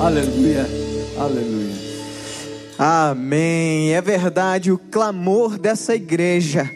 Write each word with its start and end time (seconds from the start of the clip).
Aleluia, 0.00 0.66
aleluia. 1.18 1.74
Amém. 2.78 3.92
É 3.92 4.00
verdade, 4.00 4.72
o 4.72 4.78
clamor 4.78 5.58
dessa 5.58 5.94
igreja 5.94 6.70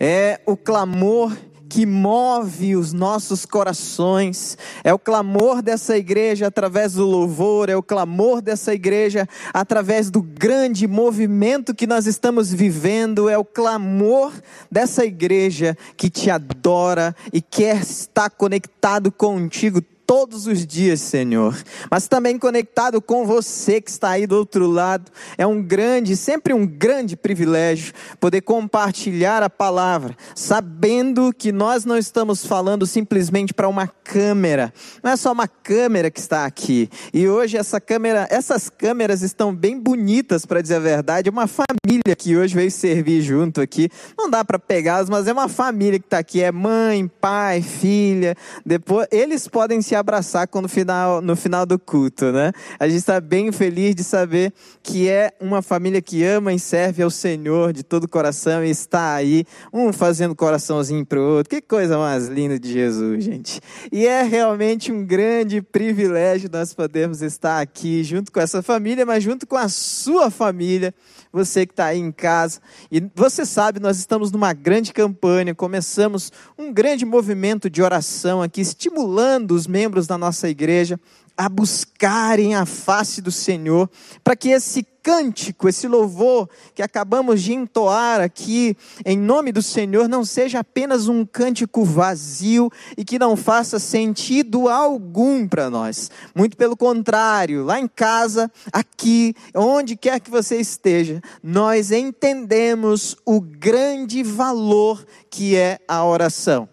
é 0.00 0.40
o 0.46 0.56
clamor 0.56 1.36
que 1.68 1.84
move 1.84 2.74
os 2.74 2.94
nossos 2.94 3.44
corações. 3.44 4.56
É 4.82 4.94
o 4.94 4.98
clamor 4.98 5.60
dessa 5.60 5.94
igreja 5.98 6.46
através 6.46 6.94
do 6.94 7.04
louvor, 7.04 7.68
é 7.68 7.76
o 7.76 7.82
clamor 7.82 8.40
dessa 8.40 8.72
igreja 8.72 9.28
através 9.52 10.10
do 10.10 10.22
grande 10.22 10.88
movimento 10.88 11.74
que 11.74 11.86
nós 11.86 12.06
estamos 12.06 12.50
vivendo, 12.50 13.28
é 13.28 13.36
o 13.36 13.44
clamor 13.44 14.32
dessa 14.70 15.04
igreja 15.04 15.76
que 15.98 16.08
te 16.08 16.30
adora 16.30 17.14
e 17.30 17.42
quer 17.42 17.82
estar 17.82 18.30
conectado 18.30 19.12
contigo 19.12 19.82
todos 20.10 20.48
os 20.48 20.66
dias, 20.66 21.00
Senhor, 21.00 21.56
mas 21.88 22.08
também 22.08 22.36
conectado 22.36 23.00
com 23.00 23.24
você 23.24 23.80
que 23.80 23.88
está 23.88 24.10
aí 24.10 24.26
do 24.26 24.34
outro 24.34 24.66
lado. 24.68 25.08
É 25.38 25.46
um 25.46 25.62
grande, 25.62 26.16
sempre 26.16 26.52
um 26.52 26.66
grande 26.66 27.16
privilégio 27.16 27.94
poder 28.18 28.40
compartilhar 28.40 29.40
a 29.40 29.48
palavra, 29.48 30.16
sabendo 30.34 31.32
que 31.32 31.52
nós 31.52 31.84
não 31.84 31.96
estamos 31.96 32.44
falando 32.44 32.88
simplesmente 32.88 33.54
para 33.54 33.68
uma 33.68 33.86
câmera. 33.86 34.74
Não 35.00 35.12
é 35.12 35.16
só 35.16 35.30
uma 35.30 35.46
câmera 35.46 36.10
que 36.10 36.18
está 36.18 36.44
aqui. 36.44 36.90
E 37.14 37.28
hoje 37.28 37.56
essa 37.56 37.80
câmera, 37.80 38.26
essas 38.32 38.68
câmeras 38.68 39.22
estão 39.22 39.54
bem 39.54 39.78
bonitas, 39.78 40.44
para 40.44 40.60
dizer 40.60 40.74
a 40.74 40.80
verdade. 40.80 41.30
Uma 41.30 41.46
família 41.46 42.16
que 42.18 42.36
hoje 42.36 42.52
veio 42.52 42.72
servir 42.72 43.22
junto 43.22 43.60
aqui. 43.60 43.88
Não 44.18 44.28
dá 44.28 44.44
para 44.44 44.58
pegá-las, 44.58 45.08
mas 45.08 45.28
é 45.28 45.32
uma 45.32 45.48
família 45.48 46.00
que 46.00 46.06
está 46.06 46.18
aqui. 46.18 46.42
É 46.42 46.50
mãe, 46.50 47.06
pai, 47.06 47.62
filha. 47.62 48.36
Depois 48.66 49.06
eles 49.12 49.46
podem 49.46 49.80
se 49.80 49.99
abraçar 50.00 50.48
quando 50.48 50.68
final, 50.68 51.20
no 51.20 51.36
final 51.36 51.64
do 51.64 51.78
culto, 51.78 52.32
né? 52.32 52.52
A 52.78 52.88
gente 52.88 52.98
está 52.98 53.20
bem 53.20 53.52
feliz 53.52 53.94
de 53.94 54.02
saber 54.02 54.52
que 54.82 55.08
é 55.08 55.32
uma 55.40 55.62
família 55.62 56.02
que 56.02 56.24
ama 56.24 56.52
e 56.52 56.58
serve 56.58 57.02
ao 57.02 57.10
Senhor 57.10 57.72
de 57.72 57.82
todo 57.82 58.04
o 58.04 58.08
coração 58.08 58.64
e 58.64 58.70
está 58.70 59.14
aí, 59.14 59.44
um 59.72 59.92
fazendo 59.92 60.34
coraçãozinho 60.34 61.04
para 61.06 61.20
o 61.20 61.36
outro. 61.36 61.50
Que 61.50 61.60
coisa 61.60 61.98
mais 61.98 62.26
linda 62.26 62.58
de 62.58 62.72
Jesus, 62.72 63.24
gente. 63.24 63.60
E 63.92 64.06
é 64.06 64.22
realmente 64.22 64.90
um 64.90 65.04
grande 65.04 65.62
privilégio 65.62 66.50
nós 66.52 66.74
podermos 66.74 67.22
estar 67.22 67.60
aqui 67.60 68.02
junto 68.02 68.32
com 68.32 68.40
essa 68.40 68.62
família, 68.62 69.06
mas 69.06 69.22
junto 69.22 69.46
com 69.46 69.56
a 69.56 69.68
sua 69.68 70.30
família 70.30 70.94
você 71.32 71.66
que 71.66 71.72
está 71.72 71.86
aí 71.86 71.98
em 71.98 72.12
casa. 72.12 72.60
E 72.90 73.02
você 73.14 73.46
sabe, 73.46 73.80
nós 73.80 73.98
estamos 73.98 74.30
numa 74.32 74.52
grande 74.52 74.92
campanha, 74.92 75.54
começamos 75.54 76.32
um 76.58 76.72
grande 76.72 77.04
movimento 77.04 77.70
de 77.70 77.82
oração 77.82 78.42
aqui, 78.42 78.60
estimulando 78.60 79.52
os 79.52 79.66
membros 79.66 80.06
da 80.06 80.18
nossa 80.18 80.48
igreja 80.48 80.98
a 81.40 81.48
buscarem 81.48 82.54
a 82.54 82.66
face 82.66 83.22
do 83.22 83.32
Senhor, 83.32 83.88
para 84.22 84.36
que 84.36 84.50
esse 84.50 84.86
cântico, 85.02 85.70
esse 85.70 85.88
louvor 85.88 86.46
que 86.74 86.82
acabamos 86.82 87.40
de 87.40 87.54
entoar 87.54 88.20
aqui, 88.20 88.76
em 89.06 89.16
nome 89.16 89.50
do 89.50 89.62
Senhor, 89.62 90.06
não 90.06 90.22
seja 90.22 90.58
apenas 90.58 91.08
um 91.08 91.24
cântico 91.24 91.82
vazio 91.82 92.70
e 92.94 93.06
que 93.06 93.18
não 93.18 93.38
faça 93.38 93.78
sentido 93.78 94.68
algum 94.68 95.48
para 95.48 95.70
nós. 95.70 96.10
Muito 96.34 96.58
pelo 96.58 96.76
contrário, 96.76 97.64
lá 97.64 97.80
em 97.80 97.88
casa, 97.88 98.52
aqui, 98.70 99.34
onde 99.54 99.96
quer 99.96 100.20
que 100.20 100.30
você 100.30 100.56
esteja, 100.56 101.22
nós 101.42 101.90
entendemos 101.90 103.16
o 103.24 103.40
grande 103.40 104.22
valor 104.22 105.02
que 105.30 105.56
é 105.56 105.78
a 105.88 106.04
oração. 106.04 106.68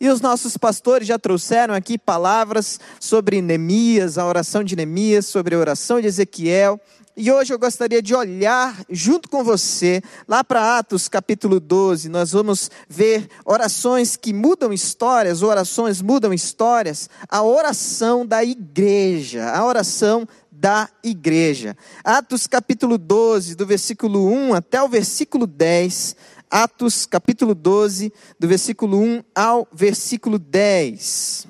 E 0.00 0.08
os 0.08 0.22
nossos 0.22 0.56
pastores 0.56 1.06
já 1.06 1.18
trouxeram 1.18 1.74
aqui 1.74 1.98
palavras 1.98 2.80
sobre 2.98 3.42
Neemias, 3.42 4.16
a 4.16 4.24
oração 4.24 4.64
de 4.64 4.74
Neemias, 4.74 5.26
sobre 5.26 5.54
a 5.54 5.58
oração 5.58 6.00
de 6.00 6.06
Ezequiel. 6.06 6.80
E 7.14 7.30
hoje 7.30 7.52
eu 7.52 7.58
gostaria 7.58 8.00
de 8.00 8.14
olhar 8.14 8.82
junto 8.88 9.28
com 9.28 9.44
você, 9.44 10.00
lá 10.26 10.42
para 10.42 10.78
Atos 10.78 11.06
capítulo 11.06 11.60
12, 11.60 12.08
nós 12.08 12.32
vamos 12.32 12.70
ver 12.88 13.28
orações 13.44 14.16
que 14.16 14.32
mudam 14.32 14.72
histórias, 14.72 15.42
orações 15.42 16.00
mudam 16.00 16.32
histórias, 16.32 17.10
a 17.28 17.42
oração 17.42 18.24
da 18.24 18.42
igreja, 18.42 19.50
a 19.50 19.66
oração 19.66 20.26
da 20.50 20.88
igreja. 21.04 21.76
Atos 22.02 22.46
capítulo 22.46 22.96
12, 22.96 23.54
do 23.54 23.66
versículo 23.66 24.26
1 24.26 24.54
até 24.54 24.82
o 24.82 24.88
versículo 24.88 25.46
10, 25.46 26.16
Atos 26.50 27.06
capítulo 27.06 27.54
12, 27.54 28.12
do 28.36 28.48
versículo 28.48 28.98
1 29.00 29.22
ao 29.32 29.68
versículo 29.72 30.36
10. 30.36 31.46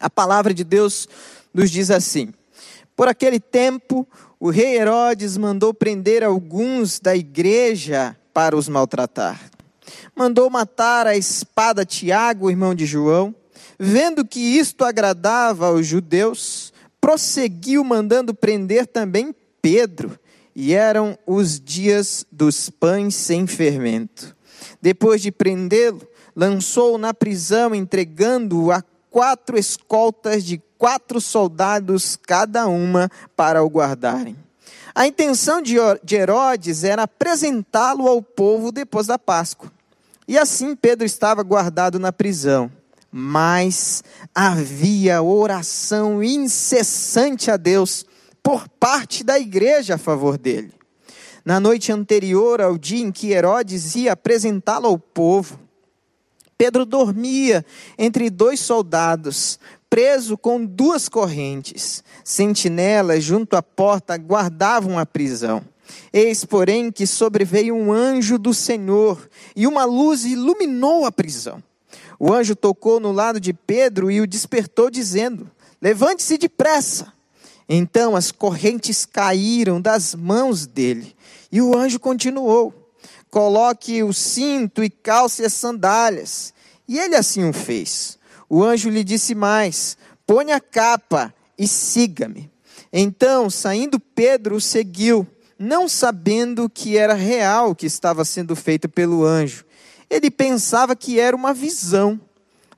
A 0.00 0.10
palavra 0.10 0.52
de 0.52 0.64
Deus 0.64 1.08
nos 1.54 1.70
diz 1.70 1.92
assim: 1.92 2.34
Por 2.96 3.06
aquele 3.06 3.38
tempo, 3.38 4.04
o 4.40 4.50
rei 4.50 4.76
Herodes 4.76 5.36
mandou 5.36 5.72
prender 5.72 6.24
alguns 6.24 6.98
da 6.98 7.14
igreja 7.14 8.16
para 8.34 8.56
os 8.56 8.68
maltratar. 8.68 9.40
Mandou 10.16 10.50
matar 10.50 11.06
a 11.06 11.16
espada 11.16 11.86
Tiago, 11.86 12.50
irmão 12.50 12.74
de 12.74 12.86
João. 12.86 13.32
Vendo 13.78 14.26
que 14.26 14.40
isto 14.40 14.84
agradava 14.84 15.68
aos 15.68 15.86
judeus, 15.86 16.72
prosseguiu 17.00 17.84
mandando 17.84 18.34
prender 18.34 18.88
também 18.88 19.32
Pedro 19.62 20.18
e 20.54 20.74
eram 20.74 21.18
os 21.26 21.60
dias 21.60 22.24
dos 22.30 22.70
pães 22.70 23.14
sem 23.14 23.46
fermento. 23.46 24.36
Depois 24.80 25.22
de 25.22 25.30
prendê-lo, 25.30 26.00
lançou-o 26.34 26.98
na 26.98 27.12
prisão, 27.14 27.74
entregando-o 27.74 28.70
a 28.72 28.82
quatro 29.10 29.58
escoltas 29.58 30.44
de 30.44 30.62
quatro 30.78 31.20
soldados 31.20 32.16
cada 32.16 32.66
uma 32.66 33.10
para 33.36 33.62
o 33.62 33.68
guardarem. 33.68 34.36
A 34.94 35.06
intenção 35.06 35.62
de 35.62 35.76
Herodes 36.14 36.84
era 36.84 37.04
apresentá-lo 37.04 38.08
ao 38.08 38.20
povo 38.20 38.72
depois 38.72 39.06
da 39.06 39.18
Páscoa. 39.18 39.70
E 40.26 40.38
assim 40.38 40.74
Pedro 40.74 41.04
estava 41.04 41.42
guardado 41.42 41.98
na 41.98 42.12
prisão. 42.12 42.70
Mas 43.12 44.04
havia 44.34 45.22
oração 45.22 46.22
incessante 46.22 47.50
a 47.50 47.56
Deus 47.56 48.06
por 48.42 48.68
parte 48.68 49.22
da 49.22 49.38
igreja 49.38 49.94
a 49.94 49.98
favor 49.98 50.38
dele. 50.38 50.72
Na 51.44 51.58
noite 51.58 51.90
anterior 51.90 52.60
ao 52.60 52.76
dia 52.76 53.04
em 53.04 53.10
que 53.10 53.32
Herodes 53.32 53.94
ia 53.94 54.12
apresentá-lo 54.12 54.86
ao 54.86 54.98
povo, 54.98 55.58
Pedro 56.60 56.84
dormia 56.84 57.64
entre 57.96 58.28
dois 58.28 58.60
soldados, 58.60 59.58
preso 59.88 60.36
com 60.36 60.62
duas 60.62 61.08
correntes. 61.08 62.04
Sentinelas 62.22 63.24
junto 63.24 63.56
à 63.56 63.62
porta 63.62 64.18
guardavam 64.18 64.98
a 64.98 65.06
prisão. 65.06 65.64
Eis, 66.12 66.44
porém, 66.44 66.92
que 66.92 67.06
sobreveio 67.06 67.74
um 67.74 67.90
anjo 67.90 68.38
do 68.38 68.52
Senhor, 68.52 69.26
e 69.56 69.66
uma 69.66 69.86
luz 69.86 70.26
iluminou 70.26 71.06
a 71.06 71.10
prisão. 71.10 71.62
O 72.18 72.30
anjo 72.30 72.54
tocou 72.54 73.00
no 73.00 73.10
lado 73.10 73.40
de 73.40 73.54
Pedro 73.54 74.10
e 74.10 74.20
o 74.20 74.26
despertou, 74.26 74.90
dizendo: 74.90 75.50
Levante-se 75.80 76.36
depressa. 76.36 77.10
Então 77.72 78.16
as 78.16 78.32
correntes 78.32 79.06
caíram 79.06 79.80
das 79.80 80.12
mãos 80.12 80.66
dele. 80.66 81.14
E 81.52 81.62
o 81.62 81.76
anjo 81.76 82.00
continuou: 82.00 82.74
Coloque 83.30 84.02
o 84.02 84.12
cinto 84.12 84.82
e 84.82 84.90
calce 84.90 85.44
as 85.44 85.52
sandálias. 85.52 86.52
E 86.88 86.98
ele 86.98 87.14
assim 87.14 87.48
o 87.48 87.52
fez. 87.52 88.18
O 88.48 88.64
anjo 88.64 88.90
lhe 88.90 89.04
disse 89.04 89.36
mais: 89.36 89.96
Ponha 90.26 90.56
a 90.56 90.60
capa 90.60 91.32
e 91.56 91.68
siga-me. 91.68 92.50
Então, 92.92 93.48
saindo 93.48 94.00
Pedro, 94.00 94.56
o 94.56 94.60
seguiu, 94.60 95.24
não 95.56 95.88
sabendo 95.88 96.68
que 96.68 96.98
era 96.98 97.14
real 97.14 97.70
o 97.70 97.74
que 97.76 97.86
estava 97.86 98.24
sendo 98.24 98.56
feito 98.56 98.88
pelo 98.88 99.24
anjo. 99.24 99.64
Ele 100.10 100.28
pensava 100.28 100.96
que 100.96 101.20
era 101.20 101.36
uma 101.36 101.54
visão. 101.54 102.20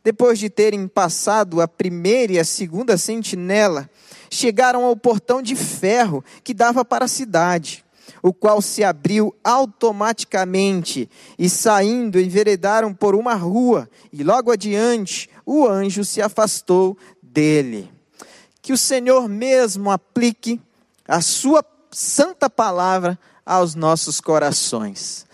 Depois 0.05 0.39
de 0.39 0.51
terem 0.51 0.89
passado 0.89 1.61
a 1.61 1.69
primeira 1.69 2.33
e 2.33 2.39
a 2.39 2.45
segunda 2.45 2.99
sentinela, 2.99 3.89
chegaram 4.29 4.85
ao 4.85 4.97
portão 4.97 5.41
de 5.41 5.55
ferro 5.55 6.25
que 6.43 6.53
dava 6.53 6.85
para 6.85 7.05
a 7.05 7.09
cidade, 7.09 7.85
o 8.23 8.32
qual 8.32 8.61
se 8.61 8.82
abriu 8.82 9.35
automaticamente, 9.44 11.09
e 11.38 11.49
saindo 11.49 12.19
enveredaram 12.19 12.93
por 12.93 13.15
uma 13.15 13.35
rua, 13.35 13.88
e 14.12 14.25
logo 14.25 14.50
adiante 14.50 15.31
o 15.47 15.67
anjo 15.67 16.05
se 16.05 16.21
afastou 16.21 16.97
dele. 17.23 17.91
Que 18.61 18.73
o 18.73 18.79
Senhor 18.79 19.29
mesmo 19.29 19.91
aplique 19.91 20.61
a 21.06 21.21
sua 21.21 21.65
santa 21.91 22.49
palavra 22.49 23.19
aos 23.44 23.75
nossos 23.75 24.21
corações. 24.21 25.26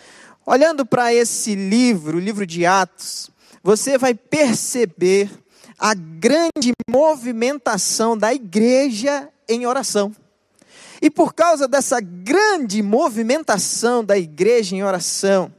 Olhando 0.44 0.84
para 0.84 1.12
esse 1.12 1.54
livro, 1.54 2.16
o 2.16 2.20
livro 2.20 2.46
de 2.46 2.64
Atos, 2.64 3.30
você 3.68 3.98
vai 3.98 4.14
perceber 4.14 5.30
a 5.78 5.92
grande 5.92 6.72
movimentação 6.88 8.16
da 8.16 8.32
igreja 8.32 9.28
em 9.46 9.66
oração. 9.66 10.10
E 11.02 11.10
por 11.10 11.34
causa 11.34 11.68
dessa 11.68 12.00
grande 12.00 12.82
movimentação 12.82 14.02
da 14.02 14.16
igreja 14.16 14.74
em 14.74 14.82
oração, 14.82 15.52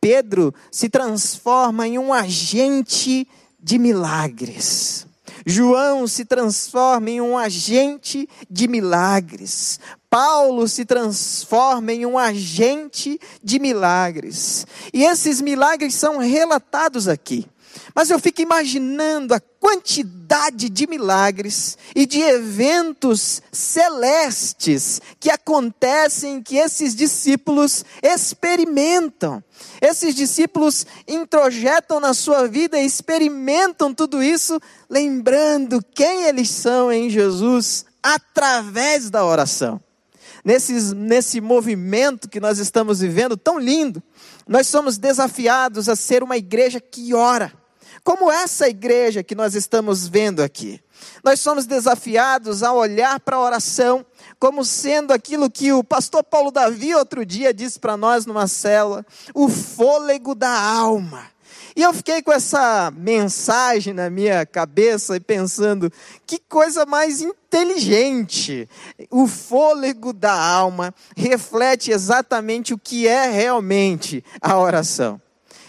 Pedro 0.00 0.52
se 0.68 0.88
transforma 0.88 1.86
em 1.86 1.96
um 1.96 2.12
agente 2.12 3.24
de 3.62 3.78
milagres. 3.78 5.06
João 5.46 6.06
se 6.06 6.24
transforma 6.24 7.10
em 7.10 7.20
um 7.20 7.36
agente 7.36 8.28
de 8.50 8.66
milagres. 8.66 9.78
Paulo 10.08 10.68
se 10.68 10.84
transforma 10.84 11.92
em 11.92 12.06
um 12.06 12.16
agente 12.16 13.18
de 13.42 13.58
milagres. 13.58 14.66
E 14.92 15.04
esses 15.04 15.40
milagres 15.40 15.94
são 15.94 16.18
relatados 16.18 17.08
aqui. 17.08 17.46
Mas 17.94 18.10
eu 18.10 18.18
fico 18.18 18.42
imaginando 18.42 19.34
a 19.34 19.40
quantidade 19.40 20.68
de 20.68 20.86
milagres 20.86 21.78
e 21.94 22.06
de 22.06 22.20
eventos 22.20 23.40
celestes 23.50 25.00
que 25.18 25.30
acontecem, 25.30 26.42
que 26.42 26.56
esses 26.56 26.94
discípulos 26.94 27.84
experimentam. 28.02 29.42
Esses 29.80 30.14
discípulos 30.14 30.86
introjetam 31.08 32.00
na 32.00 32.12
sua 32.14 32.46
vida 32.46 32.78
e 32.78 32.84
experimentam 32.84 33.94
tudo 33.94 34.22
isso, 34.22 34.60
lembrando 34.88 35.82
quem 35.94 36.24
eles 36.24 36.50
são 36.50 36.92
em 36.92 37.08
Jesus 37.08 37.86
através 38.02 39.08
da 39.08 39.24
oração. 39.24 39.80
Nesses, 40.44 40.92
nesse 40.92 41.40
movimento 41.40 42.28
que 42.28 42.38
nós 42.38 42.58
estamos 42.58 43.00
vivendo 43.00 43.34
tão 43.34 43.58
lindo, 43.58 44.02
nós 44.46 44.66
somos 44.66 44.98
desafiados 44.98 45.88
a 45.88 45.96
ser 45.96 46.22
uma 46.22 46.36
igreja 46.36 46.80
que 46.80 47.14
ora 47.14 47.63
como 48.04 48.30
essa 48.30 48.68
igreja 48.68 49.24
que 49.24 49.34
nós 49.34 49.54
estamos 49.54 50.06
vendo 50.06 50.42
aqui. 50.42 50.78
Nós 51.24 51.40
somos 51.40 51.66
desafiados 51.66 52.62
a 52.62 52.72
olhar 52.72 53.18
para 53.18 53.36
a 53.36 53.40
oração 53.40 54.04
como 54.38 54.64
sendo 54.64 55.12
aquilo 55.12 55.50
que 55.50 55.72
o 55.72 55.82
pastor 55.82 56.22
Paulo 56.22 56.50
Davi 56.50 56.94
outro 56.94 57.24
dia 57.24 57.52
disse 57.52 57.80
para 57.80 57.96
nós 57.96 58.26
numa 58.26 58.46
célula, 58.46 59.04
o 59.34 59.48
fôlego 59.48 60.34
da 60.34 60.50
alma. 60.50 61.34
E 61.76 61.82
eu 61.82 61.92
fiquei 61.92 62.22
com 62.22 62.30
essa 62.30 62.92
mensagem 62.96 63.92
na 63.92 64.08
minha 64.08 64.46
cabeça 64.46 65.16
e 65.16 65.20
pensando, 65.20 65.90
que 66.24 66.38
coisa 66.38 66.86
mais 66.86 67.20
inteligente. 67.20 68.68
O 69.10 69.26
fôlego 69.26 70.12
da 70.12 70.32
alma 70.32 70.94
reflete 71.16 71.90
exatamente 71.90 72.72
o 72.72 72.78
que 72.78 73.08
é 73.08 73.28
realmente 73.28 74.22
a 74.40 74.56
oração. 74.56 75.20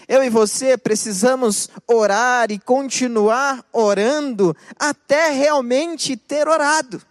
Eu 0.08 0.22
e 0.22 0.30
você 0.30 0.78
precisamos 0.78 1.68
orar 1.86 2.50
e 2.52 2.58
continuar 2.58 3.64
orando 3.72 4.56
até 4.78 5.30
realmente 5.30 6.16
ter 6.16 6.46
orado. 6.46 7.02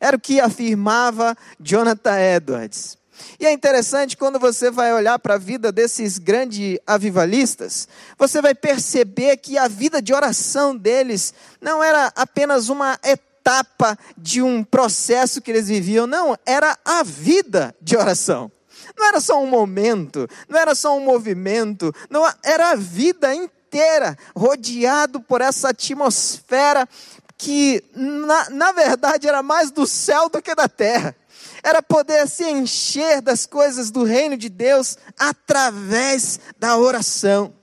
Era 0.00 0.16
o 0.16 0.20
que 0.20 0.40
afirmava 0.40 1.36
Jonathan 1.60 2.18
Edwards. 2.18 2.96
E 3.38 3.46
é 3.46 3.52
interessante 3.52 4.16
quando 4.16 4.38
você 4.38 4.70
vai 4.70 4.92
olhar 4.94 5.18
para 5.18 5.34
a 5.34 5.38
vida 5.38 5.70
desses 5.72 6.18
grandes 6.18 6.78
avivalistas, 6.86 7.88
você 8.16 8.40
vai 8.40 8.54
perceber 8.54 9.36
que 9.38 9.58
a 9.58 9.68
vida 9.68 10.00
de 10.00 10.14
oração 10.14 10.76
deles 10.76 11.34
não 11.60 11.82
era 11.82 12.12
apenas 12.14 12.68
uma 12.68 12.98
etapa 13.04 13.98
de 14.16 14.40
um 14.40 14.62
processo 14.62 15.42
que 15.42 15.50
eles 15.50 15.68
viviam, 15.68 16.06
não, 16.06 16.36
era 16.46 16.78
a 16.84 17.02
vida 17.02 17.74
de 17.80 17.96
oração. 17.96 18.50
Não 18.98 19.06
era 19.06 19.20
só 19.20 19.40
um 19.40 19.46
momento, 19.46 20.28
não 20.48 20.58
era 20.58 20.74
só 20.74 20.96
um 20.96 21.00
movimento, 21.00 21.94
não 22.10 22.28
era 22.42 22.72
a 22.72 22.74
vida 22.74 23.32
inteira 23.32 24.18
rodeado 24.36 25.20
por 25.20 25.40
essa 25.40 25.68
atmosfera 25.68 26.88
que, 27.36 27.84
na, 27.94 28.50
na 28.50 28.72
verdade, 28.72 29.28
era 29.28 29.40
mais 29.40 29.70
do 29.70 29.86
céu 29.86 30.28
do 30.28 30.42
que 30.42 30.52
da 30.52 30.68
terra. 30.68 31.14
Era 31.62 31.80
poder 31.80 32.26
se 32.28 32.44
encher 32.50 33.20
das 33.20 33.46
coisas 33.46 33.92
do 33.92 34.02
reino 34.02 34.36
de 34.36 34.48
Deus 34.48 34.98
através 35.16 36.40
da 36.58 36.76
oração 36.76 37.54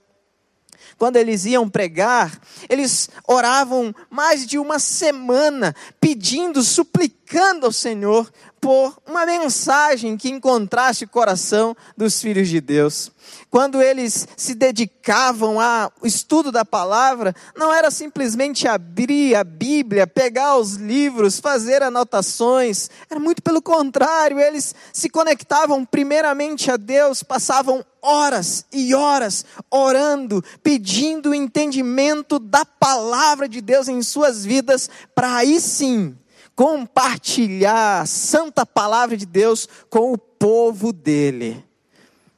quando 0.98 1.18
eles 1.18 1.46
iam 1.46 1.70
pregar, 1.70 2.40
eles 2.70 3.10
oravam 3.28 3.94
mais 4.10 4.46
de 4.46 4.58
uma 4.58 4.80
semana, 4.80 5.76
pedindo, 6.00 6.64
suplicando 6.64 7.66
ao 7.66 7.72
Senhor 7.72 8.32
por 8.62 8.98
uma 9.06 9.26
mensagem 9.26 10.18
que 10.18 10.30
encontrasse 10.30 11.04
o 11.04 11.10
coração 11.10 11.76
dos 11.96 12.22
filhos 12.22 12.48
de 12.50 12.60
Deus. 12.60 13.12
Quando 13.56 13.82
eles 13.82 14.28
se 14.36 14.54
dedicavam 14.54 15.62
ao 15.62 15.90
estudo 16.04 16.52
da 16.52 16.66
palavra, 16.66 17.34
não 17.56 17.74
era 17.74 17.90
simplesmente 17.90 18.68
abrir 18.68 19.34
a 19.34 19.46
Bíblia, 19.46 20.06
pegar 20.06 20.58
os 20.58 20.74
livros, 20.74 21.40
fazer 21.40 21.82
anotações, 21.82 22.90
era 23.10 23.18
muito 23.18 23.42
pelo 23.42 23.62
contrário, 23.62 24.42
eles 24.42 24.76
se 24.92 25.10
conectavam 25.10 25.86
primeiramente 25.86 26.70
a 26.70 26.76
Deus, 26.76 27.24
passavam 27.24 27.82
horas 28.02 28.66
e 28.74 28.94
horas 28.94 29.46
orando, 29.72 30.44
pedindo 30.62 31.30
o 31.30 31.34
entendimento 31.34 32.40
da 32.40 32.66
palavra 32.66 33.48
de 33.48 33.62
Deus 33.62 33.88
em 33.88 34.04
suas 34.04 34.44
vidas, 34.44 34.90
para 35.16 35.34
aí 35.34 35.62
sim 35.62 36.14
compartilhar 36.58 38.02
a 38.02 38.06
santa 38.06 38.66
palavra 38.66 39.16
de 39.16 39.26
Deus 39.26 39.66
com 39.90 40.12
o 40.12 40.18
povo 40.18 40.92
dele. 40.92 41.64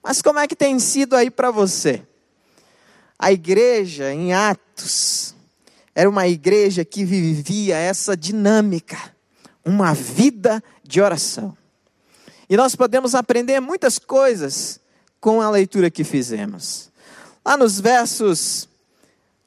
Mas 0.08 0.22
como 0.22 0.40
é 0.40 0.48
que 0.48 0.56
tem 0.56 0.80
sido 0.80 1.18
aí 1.18 1.30
para 1.30 1.52
você? 1.52 2.02
A 3.20 3.34
igreja 3.34 4.14
em 4.14 4.32
Atos 4.32 5.36
era 5.94 6.10
uma 6.10 6.26
igreja 6.30 6.86
que 6.86 7.04
vivia 7.04 7.76
essa 7.76 8.16
dinâmica, 8.16 8.98
uma 9.66 9.94
vida 9.94 10.64
de 10.82 11.02
oração. 11.02 11.58
E 12.50 12.56
nós 12.56 12.74
podemos 12.74 13.16
aprender 13.16 13.60
muitas 13.60 14.00
coisas 14.00 14.80
com 15.20 15.42
a 15.42 15.50
leitura 15.50 15.92
que 15.92 16.06
fizemos. 16.06 16.90
Lá 17.46 17.58
nos 17.58 17.78
versos 17.78 18.70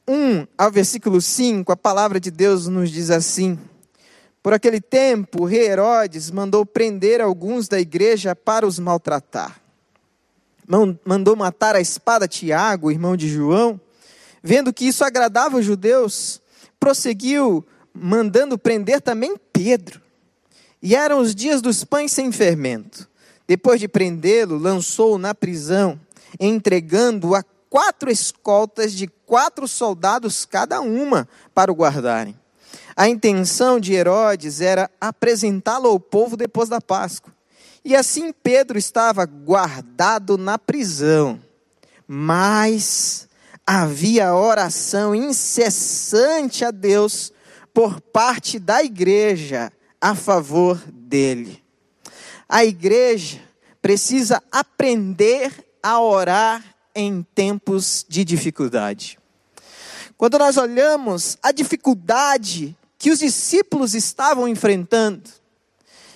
1 0.07 0.45
ao 0.55 0.71
versículo 0.71 1.19
5, 1.19 1.71
a 1.71 1.75
palavra 1.75 2.19
de 2.19 2.29
Deus 2.29 2.67
nos 2.67 2.91
diz 2.91 3.09
assim: 3.09 3.57
por 4.43 4.53
aquele 4.53 4.79
tempo, 4.79 5.41
o 5.41 5.45
rei 5.45 5.69
Herodes 5.69 6.29
mandou 6.29 6.67
prender 6.67 7.19
alguns 7.19 7.67
da 7.67 7.79
igreja 7.79 8.35
para 8.35 8.67
os 8.67 8.77
maltratar. 8.77 9.59
Mandou 11.05 11.35
matar 11.35 11.75
a 11.75 11.81
espada 11.81 12.27
Tiago, 12.27 12.91
irmão 12.91 13.17
de 13.17 13.27
João. 13.27 13.79
Vendo 14.43 14.73
que 14.73 14.85
isso 14.85 15.03
agradava 15.03 15.57
os 15.57 15.65
judeus, 15.65 16.41
prosseguiu 16.79 17.65
mandando 17.93 18.57
prender 18.57 19.01
também 19.01 19.35
Pedro. 19.51 20.01
E 20.81 20.95
eram 20.95 21.19
os 21.19 21.35
dias 21.35 21.61
dos 21.61 21.83
pães 21.83 22.11
sem 22.11 22.31
fermento. 22.31 23.07
Depois 23.47 23.79
de 23.79 23.87
prendê-lo, 23.87 24.57
lançou-o 24.57 25.17
na 25.17 25.35
prisão, 25.35 25.99
entregando-o 26.39 27.35
a 27.35 27.43
quatro 27.69 28.09
escoltas 28.09 28.93
de 28.93 29.07
quatro 29.25 29.67
soldados 29.67 30.45
cada 30.45 30.81
uma 30.81 31.27
para 31.53 31.71
o 31.71 31.75
guardarem. 31.75 32.37
A 32.95 33.07
intenção 33.07 33.79
de 33.79 33.93
Herodes 33.93 34.61
era 34.61 34.89
apresentá-lo 34.99 35.87
ao 35.87 35.99
povo 35.99 36.35
depois 36.35 36.69
da 36.69 36.81
Páscoa. 36.81 37.33
E 37.83 37.95
assim 37.95 38.31
Pedro 38.31 38.77
estava 38.77 39.25
guardado 39.25 40.37
na 40.37 40.57
prisão. 40.57 41.41
Mas 42.07 43.27
havia 43.65 44.33
oração 44.33 45.15
incessante 45.15 46.65
a 46.65 46.71
Deus 46.71 47.31
por 47.73 48.01
parte 48.01 48.59
da 48.59 48.83
igreja 48.83 49.71
a 49.99 50.13
favor 50.13 50.77
dele. 50.91 51.63
A 52.47 52.65
igreja 52.65 53.39
precisa 53.81 54.43
aprender 54.51 55.51
a 55.81 55.99
orar 55.99 56.63
em 56.93 57.25
tempos 57.33 58.05
de 58.07 58.23
dificuldade. 58.25 59.17
Quando 60.17 60.37
nós 60.37 60.57
olhamos 60.57 61.37
a 61.41 61.51
dificuldade 61.51 62.77
que 63.01 63.09
os 63.09 63.17
discípulos 63.17 63.95
estavam 63.95 64.47
enfrentando. 64.47 65.27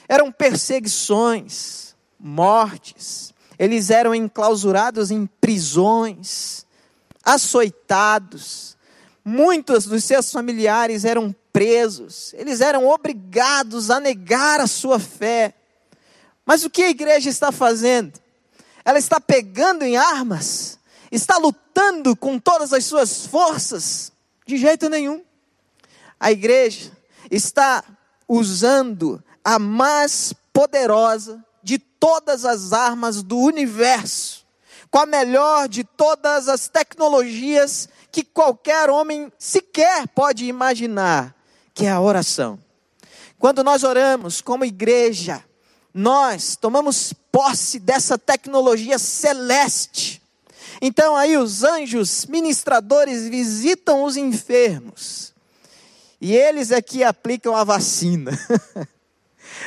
Eram 0.07 0.31
perseguições, 0.31 1.95
mortes, 2.19 3.33
eles 3.57 3.89
eram 3.89 4.13
enclausurados 4.13 5.12
em 5.12 5.25
prisões, 5.25 6.65
açoitados, 7.24 8.77
muitos 9.24 9.85
dos 9.85 10.03
seus 10.03 10.31
familiares 10.31 11.05
eram 11.05 11.33
presos, 11.51 12.33
eles 12.33 12.62
eram 12.62 12.88
obrigados 12.88 13.89
a 13.89 14.00
negar 14.00 14.59
a 14.59 14.67
sua 14.67 15.00
fé. 15.00 15.53
Mas 16.45 16.63
o 16.63 16.69
que 16.69 16.83
a 16.83 16.89
igreja 16.89 17.29
está 17.29 17.51
fazendo? 17.51 18.19
Ela 18.83 19.00
está 19.00 19.19
pegando 19.19 19.83
em 19.83 19.97
armas, 19.97 20.77
está 21.12 21.38
lutando 21.38 22.15
com 22.15 22.38
todas 22.38 22.71
as 22.74 22.85
suas 22.85 23.25
forças? 23.25 24.12
De 24.45 24.57
jeito 24.57 24.89
nenhum 24.89 25.24
a 26.19 26.31
igreja 26.31 26.91
está 27.29 27.83
usando 28.27 29.24
a 29.46 29.60
mais 29.60 30.34
poderosa 30.52 31.46
de 31.62 31.78
todas 31.78 32.46
as 32.46 32.74
armas 32.74 33.22
do 33.22 33.38
universo, 33.38 34.44
com 34.90 34.98
a 34.98 35.06
melhor 35.06 35.70
de 35.70 35.84
todas 35.84 36.50
as 36.50 36.68
tecnologias 36.68 37.88
que 38.12 38.24
qualquer 38.24 38.90
homem 38.90 39.32
sequer 39.38 40.08
pode 40.08 40.46
imaginar, 40.46 41.36
que 41.75 41.86
é 41.86 41.92
a 41.92 42.02
oração. 42.02 42.58
Quando 43.38 43.64
nós 43.64 43.84
oramos 43.84 44.42
como 44.42 44.66
igreja, 44.66 45.44
nós 45.94 46.56
tomamos 46.56 47.14
posse 47.32 47.80
dessa 47.80 48.18
tecnologia 48.18 48.98
celeste. 48.98 50.22
Então 50.82 51.16
aí 51.16 51.38
os 51.38 51.64
anjos 51.64 52.25
ministradores 52.25 53.30
visitam 53.30 54.04
os 54.04 54.18
enfermos 54.18 55.34
E 56.20 56.36
eles 56.36 56.72
é 56.72 56.82
que 56.82 57.04
aplicam 57.04 57.56
a 57.56 57.64
vacina. 57.64 58.32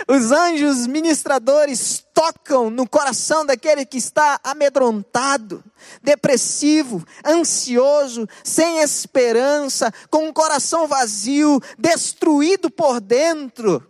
Os 0.06 0.30
anjos 0.32 0.86
ministradores 0.86 2.04
tocam 2.14 2.70
no 2.70 2.88
coração 2.88 3.44
daquele 3.44 3.84
que 3.84 3.98
está 3.98 4.40
amedrontado, 4.42 5.62
depressivo, 6.02 7.04
ansioso, 7.24 8.28
sem 8.42 8.80
esperança, 8.80 9.92
com 10.10 10.28
um 10.28 10.32
coração 10.32 10.86
vazio, 10.86 11.60
destruído 11.78 12.70
por 12.70 13.00
dentro. 13.00 13.86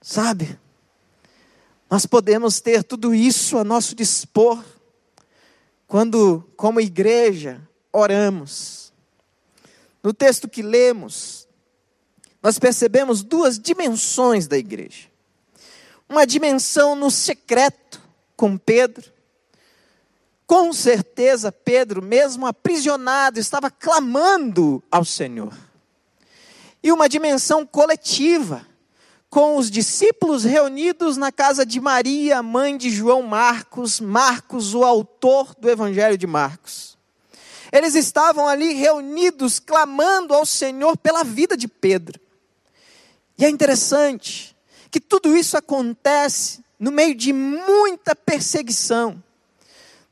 Sabe? 0.00 0.58
Nós 1.90 2.06
podemos 2.06 2.60
ter 2.60 2.84
tudo 2.84 3.14
isso 3.14 3.58
a 3.58 3.64
nosso 3.64 3.94
dispor 3.94 4.62
quando, 5.86 6.48
como 6.56 6.80
igreja, 6.80 7.60
oramos. 7.92 8.92
No 10.00 10.14
texto 10.14 10.48
que 10.48 10.62
lemos, 10.62 11.39
nós 12.42 12.58
percebemos 12.58 13.22
duas 13.22 13.58
dimensões 13.58 14.46
da 14.46 14.56
igreja. 14.56 15.08
Uma 16.08 16.26
dimensão 16.26 16.94
no 16.94 17.10
secreto, 17.10 18.00
com 18.34 18.56
Pedro. 18.56 19.12
Com 20.46 20.72
certeza, 20.72 21.52
Pedro, 21.52 22.02
mesmo 22.02 22.46
aprisionado, 22.46 23.38
estava 23.38 23.70
clamando 23.70 24.82
ao 24.90 25.04
Senhor. 25.04 25.56
E 26.82 26.90
uma 26.90 27.08
dimensão 27.08 27.64
coletiva, 27.64 28.66
com 29.28 29.56
os 29.56 29.70
discípulos 29.70 30.42
reunidos 30.42 31.16
na 31.16 31.30
casa 31.30 31.64
de 31.64 31.78
Maria, 31.78 32.42
mãe 32.42 32.76
de 32.76 32.90
João 32.90 33.22
Marcos, 33.22 34.00
Marcos, 34.00 34.74
o 34.74 34.82
autor 34.82 35.54
do 35.54 35.70
Evangelho 35.70 36.18
de 36.18 36.26
Marcos. 36.26 36.98
Eles 37.70 37.94
estavam 37.94 38.48
ali 38.48 38.72
reunidos, 38.72 39.60
clamando 39.60 40.34
ao 40.34 40.44
Senhor 40.44 40.96
pela 40.96 41.22
vida 41.22 41.56
de 41.56 41.68
Pedro. 41.68 42.18
E 43.40 43.44
é 43.46 43.48
interessante 43.48 44.54
que 44.90 45.00
tudo 45.00 45.34
isso 45.34 45.56
acontece 45.56 46.62
no 46.78 46.92
meio 46.92 47.14
de 47.14 47.32
muita 47.32 48.14
perseguição, 48.14 49.22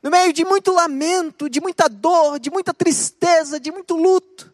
no 0.01 0.09
meio 0.09 0.33
de 0.33 0.43
muito 0.43 0.71
lamento, 0.71 1.47
de 1.47 1.61
muita 1.61 1.87
dor, 1.87 2.39
de 2.39 2.49
muita 2.49 2.73
tristeza, 2.73 3.59
de 3.59 3.71
muito 3.71 3.95
luto. 3.95 4.51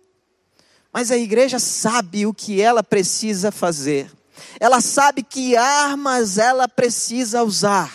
Mas 0.92 1.10
a 1.10 1.16
igreja 1.16 1.58
sabe 1.58 2.26
o 2.26 2.34
que 2.34 2.60
ela 2.60 2.84
precisa 2.84 3.50
fazer. 3.50 4.12
Ela 4.60 4.82
sabe 4.82 5.24
que 5.24 5.56
armas 5.56 6.38
ela 6.38 6.68
precisa 6.68 7.44
usar. 7.44 7.94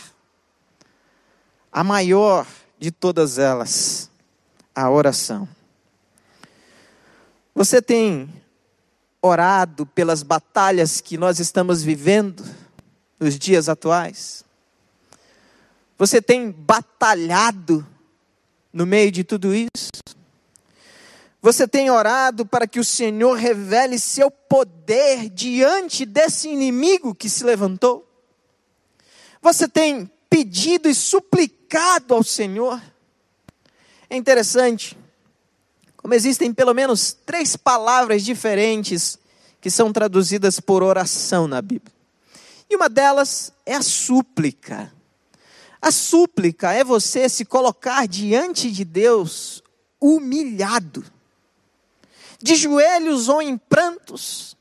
A 1.71 1.85
maior 1.85 2.47
de 2.79 2.91
todas 2.91 3.37
elas, 3.37 4.11
a 4.75 4.91
oração. 4.91 5.47
Você 7.55 7.83
tem 7.83 8.40
orado 9.23 9.87
pelas 9.87 10.23
batalhas 10.23 11.01
que 11.01 11.17
nós 11.17 11.39
estamos 11.39 11.83
vivendo 11.83 12.45
nos 13.19 13.39
dias 13.39 13.69
atuais? 13.69 14.45
Você 15.99 16.23
tem 16.23 16.51
batalhado 16.51 17.87
no 18.73 18.87
meio 18.87 19.11
de 19.13 19.23
tudo 19.23 19.55
isso? 19.55 19.91
Você 21.43 21.67
tem 21.67 21.91
orado 21.91 22.45
para 22.45 22.67
que 22.67 22.79
o 22.79 22.85
Senhor 22.85 23.35
revele 23.35 23.99
seu 23.99 24.31
poder 24.31 25.31
diante 25.31 26.05
desse 26.05 26.49
inimigo 26.49 27.15
que 27.15 27.29
se 27.29 27.45
levantou? 27.45 28.07
Você 29.41 29.67
tem 29.67 30.11
pedido 30.29 30.89
e 30.89 30.95
suplicado 30.95 32.15
ao 32.15 32.23
Senhor? 32.23 32.81
É 34.09 34.17
interessante 34.17 34.99
como 36.01 36.15
existem 36.15 36.53
pelo 36.53 36.73
menos 36.73 37.13
três 37.27 37.57
palavras 37.57 38.25
diferentes 38.25 39.19
que 39.61 39.71
são 39.71 39.93
traduzidas 39.93 40.59
por 40.59 40.83
oração 40.83 41.47
na 41.47 41.61
Bíblia. 41.61 41.93
E 42.71 42.75
uma 42.75 42.89
delas 42.89 43.53
é 43.67 43.75
a 43.75 43.83
súplica. 43.83 44.91
A 45.83 45.91
súplica 45.91 46.73
é 46.73 46.83
você 46.83 47.29
se 47.29 47.45
colocar 47.45 48.09
diante 48.09 48.71
de 48.71 48.83
Deus 48.83 49.63
humilhado, 50.01 51.05
de 52.41 52.55
joelhos 52.55 53.29
ou 53.29 53.43
em 53.43 53.59
prantos, 53.59 54.57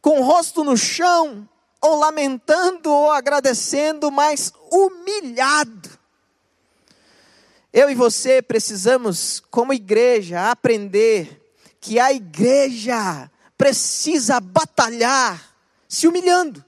com 0.00 0.20
o 0.20 0.24
rosto 0.24 0.64
no 0.64 0.78
chão, 0.78 1.46
ou 1.78 1.98
lamentando 1.98 2.90
ou 2.90 3.10
agradecendo, 3.10 4.10
mas 4.10 4.50
humilhado. 4.70 5.99
Eu 7.72 7.88
e 7.88 7.94
você 7.94 8.42
precisamos, 8.42 9.40
como 9.50 9.72
igreja, 9.72 10.50
aprender 10.50 11.40
que 11.80 12.00
a 12.00 12.12
igreja 12.12 13.30
precisa 13.56 14.40
batalhar 14.40 15.54
se 15.88 16.08
humilhando, 16.08 16.64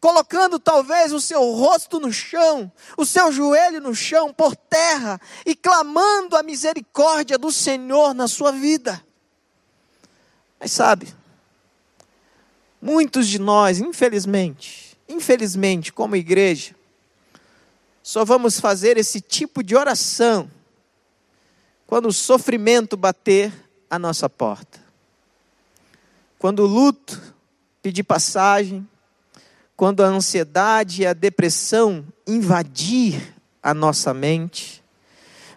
colocando 0.00 0.58
talvez 0.58 1.12
o 1.12 1.20
seu 1.20 1.40
rosto 1.52 1.98
no 1.98 2.12
chão, 2.12 2.70
o 2.96 3.04
seu 3.04 3.32
joelho 3.32 3.80
no 3.80 3.94
chão, 3.94 4.32
por 4.32 4.54
terra, 4.54 5.20
e 5.44 5.56
clamando 5.56 6.36
a 6.36 6.42
misericórdia 6.42 7.36
do 7.36 7.50
Senhor 7.50 8.14
na 8.14 8.28
sua 8.28 8.52
vida. 8.52 9.04
Mas 10.60 10.70
sabe, 10.72 11.12
muitos 12.80 13.26
de 13.26 13.38
nós, 13.38 13.78
infelizmente, 13.78 14.96
infelizmente, 15.08 15.92
como 15.92 16.14
igreja, 16.14 16.76
só 18.06 18.22
vamos 18.22 18.60
fazer 18.60 18.98
esse 18.98 19.18
tipo 19.18 19.62
de 19.62 19.74
oração 19.74 20.50
quando 21.86 22.08
o 22.08 22.12
sofrimento 22.12 22.98
bater 22.98 23.50
a 23.88 23.98
nossa 23.98 24.28
porta. 24.28 24.78
Quando 26.38 26.60
o 26.60 26.66
luto 26.66 27.18
pedir 27.80 28.02
passagem, 28.02 28.86
quando 29.74 30.02
a 30.02 30.06
ansiedade 30.06 31.00
e 31.00 31.06
a 31.06 31.14
depressão 31.14 32.04
invadir 32.26 33.34
a 33.62 33.72
nossa 33.72 34.12
mente, 34.12 34.84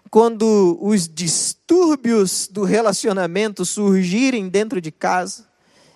quando 0.10 0.78
os 0.82 1.06
distúrbios 1.06 2.48
do 2.48 2.64
relacionamento 2.64 3.66
surgirem 3.66 4.48
dentro 4.48 4.80
de 4.80 4.90
casa, 4.90 5.46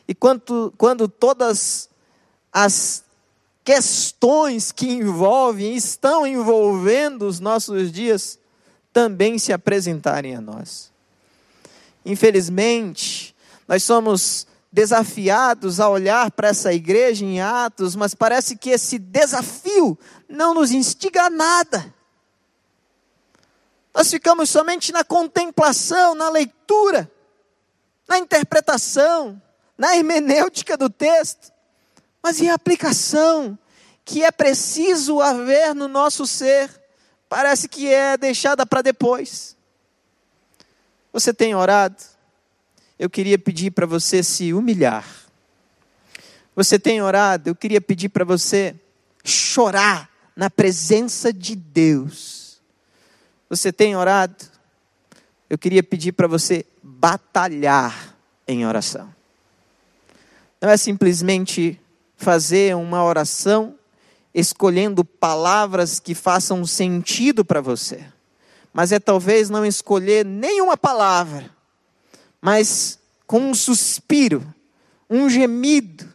e 0.05 0.13
quando, 0.13 0.73
quando 0.77 1.07
todas 1.07 1.89
as 2.51 3.05
questões 3.71 4.69
que 4.69 4.85
envolvem, 4.85 5.77
estão 5.77 6.27
envolvendo 6.27 7.25
os 7.25 7.39
nossos 7.39 7.89
dias, 7.89 8.37
também 8.91 9.39
se 9.39 9.53
apresentarem 9.53 10.35
a 10.35 10.41
nós. 10.41 10.91
Infelizmente, 12.05 13.33
nós 13.65 13.81
somos 13.81 14.45
desafiados 14.69 15.79
a 15.79 15.87
olhar 15.87 16.31
para 16.31 16.49
essa 16.49 16.73
igreja 16.73 17.23
em 17.23 17.39
Atos, 17.39 17.95
mas 17.95 18.13
parece 18.13 18.57
que 18.57 18.71
esse 18.71 18.99
desafio 18.99 19.97
não 20.27 20.53
nos 20.53 20.71
instiga 20.71 21.23
a 21.23 21.29
nada. 21.29 21.95
Nós 23.95 24.11
ficamos 24.11 24.49
somente 24.49 24.91
na 24.91 25.05
contemplação, 25.05 26.13
na 26.13 26.29
leitura, 26.29 27.09
na 28.05 28.17
interpretação, 28.17 29.41
na 29.77 29.95
hermenêutica 29.95 30.75
do 30.75 30.89
texto. 30.89 31.53
Mas 32.21 32.41
e 32.41 32.49
a 32.49 32.53
aplicação 32.53 33.57
que 34.11 34.25
é 34.25 34.31
preciso 34.31 35.21
haver 35.21 35.73
no 35.73 35.87
nosso 35.87 36.27
ser? 36.27 36.69
Parece 37.29 37.69
que 37.69 37.87
é 37.87 38.17
deixada 38.17 38.65
para 38.65 38.81
depois. 38.81 39.55
Você 41.13 41.33
tem 41.33 41.55
orado? 41.55 41.95
Eu 42.99 43.09
queria 43.09 43.39
pedir 43.39 43.71
para 43.71 43.85
você 43.85 44.21
se 44.21 44.53
humilhar. 44.53 45.07
Você 46.53 46.77
tem 46.77 47.01
orado? 47.01 47.51
Eu 47.51 47.55
queria 47.55 47.79
pedir 47.79 48.09
para 48.09 48.25
você 48.25 48.75
chorar 49.23 50.09
na 50.35 50.49
presença 50.49 51.31
de 51.31 51.55
Deus. 51.55 52.61
Você 53.49 53.71
tem 53.71 53.95
orado? 53.95 54.45
Eu 55.49 55.57
queria 55.57 55.81
pedir 55.81 56.11
para 56.11 56.27
você 56.27 56.65
batalhar 56.83 58.13
em 58.45 58.65
oração. 58.67 59.13
Não 60.59 60.69
é 60.69 60.75
simplesmente 60.75 61.79
fazer 62.17 62.75
uma 62.75 63.05
oração 63.05 63.77
escolhendo 64.33 65.03
palavras 65.03 65.99
que 65.99 66.15
façam 66.15 66.65
sentido 66.65 67.43
para 67.43 67.61
você. 67.61 68.05
Mas 68.73 68.91
é 68.91 68.99
talvez 68.99 69.49
não 69.49 69.65
escolher 69.65 70.25
nenhuma 70.25 70.77
palavra, 70.77 71.49
mas 72.41 72.99
com 73.27 73.39
um 73.49 73.53
suspiro, 73.53 74.45
um 75.09 75.29
gemido, 75.29 76.07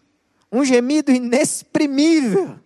um 0.51 0.65
gemido 0.65 1.13
inexprimível. 1.13 2.59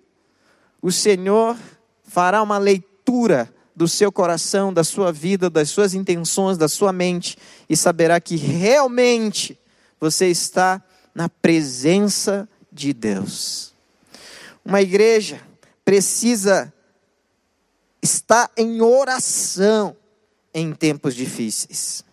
O 0.81 0.93
Senhor 0.93 1.57
fará 2.05 2.43
uma 2.43 2.59
leitura 2.59 3.53
do 3.75 3.89
seu 3.89 4.13
coração, 4.13 4.73
da 4.73 4.85
sua 4.85 5.11
vida, 5.11 5.49
das 5.49 5.71
suas 5.71 5.95
intenções, 5.95 6.59
da 6.59 6.69
sua 6.69 6.93
mente 6.93 7.37
e 7.69 7.77
saberá 7.77 8.21
que 8.21 8.37
realmente 8.37 9.59
você 9.99 10.27
está 10.27 10.83
na 11.15 11.29
presença 11.29 12.49
de 12.73 12.93
Deus. 12.93 13.70
Uma 14.65 14.83
igreja 14.83 15.41
precisa 15.85 16.73
estar 18.03 18.51
em 18.57 18.81
oração 18.81 19.97
em 20.53 20.73
tempos 20.73 21.15
difíceis. 21.15 22.05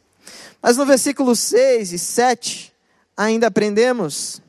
Mas 0.62 0.78
no 0.78 0.86
versículo 0.86 1.36
6 1.36 1.94
e 1.94 2.00
7, 2.00 2.74
ainda 3.16 3.48
aprendemos, 3.48 4.42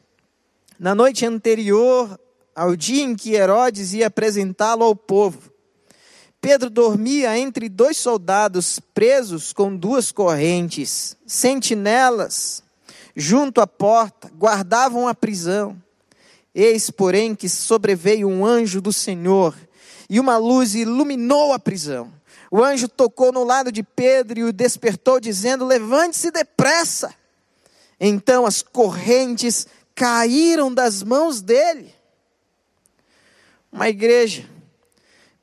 na 0.78 0.94
noite 0.94 1.26
anterior 1.26 2.18
ao 2.54 2.74
dia 2.74 3.02
em 3.02 3.14
que 3.14 3.34
Herodes 3.34 3.92
ia 3.92 4.08
apresentá-lo 4.08 4.84
ao 4.84 4.96
povo, 4.96 5.52
Pedro 6.40 6.70
dormia 6.70 7.36
entre 7.38 7.68
dois 7.68 7.96
soldados 7.96 8.80
presos 8.94 9.52
com 9.52 9.76
duas 9.76 10.12
correntes, 10.12 11.16
sentinelas, 11.26 12.62
junto 13.14 13.60
à 13.60 13.66
porta, 13.66 14.30
guardavam 14.36 15.08
a 15.08 15.14
prisão. 15.14 15.76
Eis, 16.60 16.90
porém, 16.90 17.36
que 17.36 17.48
sobreveio 17.48 18.26
um 18.28 18.44
anjo 18.44 18.80
do 18.80 18.92
Senhor, 18.92 19.56
e 20.10 20.18
uma 20.18 20.36
luz 20.38 20.74
iluminou 20.74 21.52
a 21.52 21.58
prisão. 21.58 22.12
O 22.50 22.64
anjo 22.64 22.88
tocou 22.88 23.30
no 23.30 23.44
lado 23.44 23.70
de 23.70 23.84
Pedro 23.84 24.40
e 24.40 24.42
o 24.42 24.52
despertou, 24.52 25.20
dizendo: 25.20 25.64
Levante-se 25.64 26.32
depressa. 26.32 27.14
Então 28.00 28.44
as 28.44 28.60
correntes 28.60 29.68
caíram 29.94 30.74
das 30.74 31.00
mãos 31.00 31.40
dele. 31.40 31.94
Uma 33.70 33.88
igreja 33.88 34.44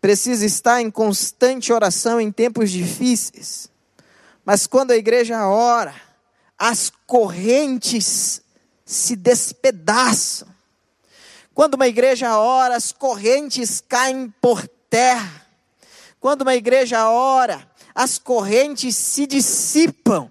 precisa 0.02 0.46
estar 0.46 0.82
em 0.82 0.92
constante 0.92 1.72
oração 1.72 2.20
em 2.20 2.30
tempos 2.30 2.70
difíceis. 2.72 3.70
Mas 4.44 4.68
quando 4.68 4.92
a 4.92 4.98
igreja 4.98 5.48
ora, 5.48 5.96
as 6.60 6.92
correntes 7.08 8.42
se 8.86 9.16
despedaçam. 9.16 10.55
Quando 11.56 11.76
uma 11.76 11.88
igreja 11.88 12.38
ora, 12.38 12.76
as 12.76 12.92
correntes 12.92 13.80
caem 13.80 14.30
por 14.42 14.68
terra. 14.68 15.48
Quando 16.20 16.42
uma 16.42 16.54
igreja 16.54 17.10
ora, 17.10 17.66
as 17.96 18.20
correntes 18.20 18.98
se 18.98 19.26
dissipam. 19.26 20.30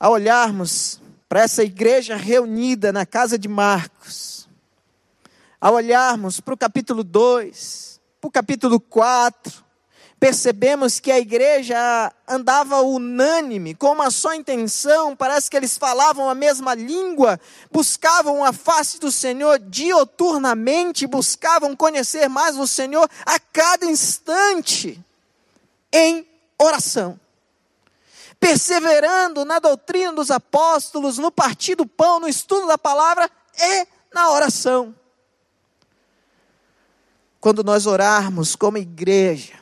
Ao 0.00 0.12
olharmos 0.12 1.02
para 1.28 1.42
essa 1.42 1.62
igreja 1.62 2.16
reunida 2.16 2.90
na 2.92 3.04
casa 3.04 3.38
de 3.38 3.46
Marcos, 3.46 4.48
ao 5.60 5.74
olharmos 5.74 6.40
para 6.40 6.54
o 6.54 6.56
capítulo 6.56 7.04
2, 7.04 8.00
para 8.22 8.28
o 8.28 8.30
capítulo 8.30 8.80
4, 8.80 9.62
percebemos 10.18 10.98
que 10.98 11.12
a 11.12 11.18
igreja 11.18 12.12
andava 12.26 12.80
unânime, 12.82 13.74
com 13.74 13.92
uma 13.92 14.10
só 14.10 14.34
intenção, 14.34 15.14
parece 15.14 15.48
que 15.50 15.56
eles 15.56 15.78
falavam 15.78 16.28
a 16.28 16.34
mesma 16.34 16.74
língua, 16.74 17.40
buscavam 17.70 18.44
a 18.44 18.52
face 18.52 18.98
do 18.98 19.12
Senhor 19.12 19.58
dioturnamente, 19.58 21.06
buscavam 21.06 21.76
conhecer 21.76 22.28
mais 22.28 22.58
o 22.58 22.66
Senhor 22.66 23.08
a 23.24 23.38
cada 23.38 23.86
instante, 23.86 25.02
em 25.92 26.26
oração. 26.58 27.18
Perseverando 28.40 29.44
na 29.44 29.58
doutrina 29.58 30.12
dos 30.12 30.30
apóstolos, 30.30 31.18
no 31.18 31.30
partir 31.30 31.74
do 31.74 31.86
pão, 31.86 32.20
no 32.20 32.28
estudo 32.28 32.66
da 32.66 32.78
palavra 32.78 33.30
e 33.58 33.86
na 34.12 34.30
oração 34.30 34.94
quando 37.40 37.62
nós 37.62 37.86
orarmos 37.86 38.56
como 38.56 38.78
igreja, 38.78 39.57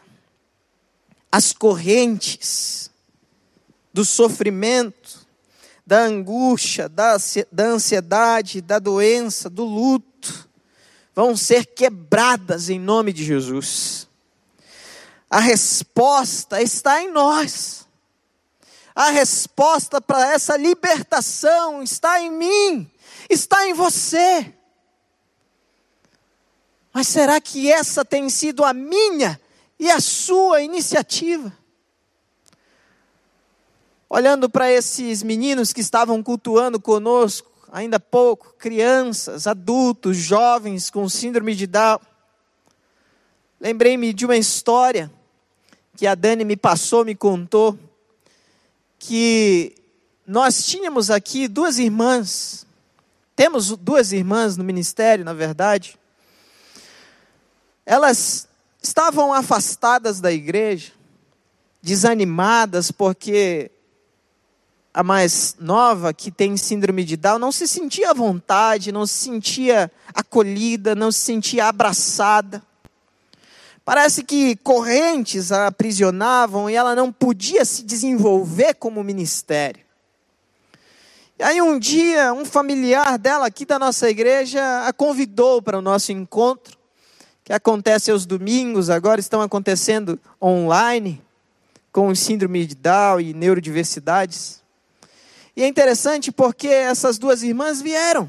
as 1.30 1.52
correntes 1.52 2.90
do 3.92 4.04
sofrimento, 4.04 5.26
da 5.86 6.00
angústia, 6.00 6.88
da, 6.88 7.16
ansiedade, 7.64 8.60
da 8.60 8.78
doença, 8.78 9.48
do 9.48 9.64
luto, 9.64 10.48
vão 11.14 11.36
ser 11.36 11.66
quebradas 11.66 12.68
em 12.68 12.78
nome 12.78 13.12
de 13.12 13.24
Jesus. 13.24 14.08
A 15.30 15.40
resposta 15.40 16.60
está 16.60 17.02
em 17.02 17.10
nós. 17.10 17.86
A 18.94 19.10
resposta 19.10 20.00
para 20.00 20.32
essa 20.32 20.56
libertação 20.56 21.82
está 21.82 22.20
em 22.20 22.30
mim, 22.30 22.90
está 23.28 23.66
em 23.66 23.74
você. 23.74 24.52
Mas 26.92 27.08
será 27.08 27.40
que 27.40 27.70
essa 27.70 28.04
tem 28.04 28.28
sido 28.30 28.64
a 28.64 28.72
minha 28.72 29.38
e 29.78 29.90
a 29.90 30.00
sua 30.00 30.62
iniciativa? 30.62 31.52
Olhando 34.08 34.48
para 34.48 34.70
esses 34.70 35.22
meninos 35.22 35.72
que 35.72 35.80
estavam 35.80 36.22
cultuando 36.22 36.80
conosco, 36.80 37.50
ainda 37.72 37.96
há 37.96 38.00
pouco, 38.00 38.54
crianças, 38.54 39.46
adultos, 39.46 40.16
jovens 40.16 40.90
com 40.90 41.08
síndrome 41.08 41.54
de 41.54 41.66
Down, 41.66 42.00
lembrei-me 43.60 44.12
de 44.12 44.24
uma 44.24 44.36
história 44.36 45.10
que 45.96 46.06
a 46.06 46.14
Dani 46.14 46.44
me 46.44 46.56
passou, 46.56 47.04
me 47.04 47.14
contou, 47.14 47.78
que 48.98 49.74
nós 50.26 50.64
tínhamos 50.66 51.10
aqui 51.10 51.48
duas 51.48 51.78
irmãs, 51.78 52.66
temos 53.34 53.76
duas 53.76 54.12
irmãs 54.12 54.56
no 54.56 54.64
ministério, 54.64 55.24
na 55.24 55.32
verdade, 55.32 55.98
elas 57.84 58.48
estavam 58.86 59.32
afastadas 59.32 60.20
da 60.20 60.32
igreja, 60.32 60.92
desanimadas, 61.82 62.90
porque 62.90 63.70
a 64.94 65.02
mais 65.02 65.56
nova, 65.58 66.14
que 66.14 66.30
tem 66.30 66.56
síndrome 66.56 67.04
de 67.04 67.16
Down, 67.16 67.38
não 67.38 67.52
se 67.52 67.68
sentia 67.68 68.10
à 68.10 68.14
vontade, 68.14 68.92
não 68.92 69.06
se 69.06 69.14
sentia 69.14 69.90
acolhida, 70.14 70.94
não 70.94 71.12
se 71.12 71.18
sentia 71.18 71.66
abraçada. 71.66 72.62
Parece 73.84 74.24
que 74.24 74.56
correntes 74.56 75.52
a 75.52 75.66
aprisionavam 75.66 76.70
e 76.70 76.74
ela 76.74 76.94
não 76.94 77.12
podia 77.12 77.64
se 77.64 77.82
desenvolver 77.82 78.74
como 78.74 79.04
ministério. 79.04 79.84
E 81.38 81.42
aí 81.42 81.60
um 81.60 81.78
dia, 81.78 82.32
um 82.32 82.44
familiar 82.44 83.18
dela 83.18 83.46
aqui 83.46 83.66
da 83.66 83.78
nossa 83.78 84.08
igreja 84.08 84.86
a 84.86 84.92
convidou 84.92 85.60
para 85.60 85.78
o 85.78 85.82
nosso 85.82 86.10
encontro 86.10 86.75
que 87.46 87.52
acontece 87.52 88.10
aos 88.10 88.26
domingos, 88.26 88.90
agora 88.90 89.20
estão 89.20 89.40
acontecendo 89.40 90.18
online, 90.42 91.22
com 91.92 92.12
síndrome 92.12 92.66
de 92.66 92.74
Down 92.74 93.20
e 93.20 93.32
neurodiversidades. 93.32 94.60
E 95.56 95.62
é 95.62 95.68
interessante 95.68 96.32
porque 96.32 96.66
essas 96.66 97.18
duas 97.18 97.44
irmãs 97.44 97.80
vieram. 97.80 98.28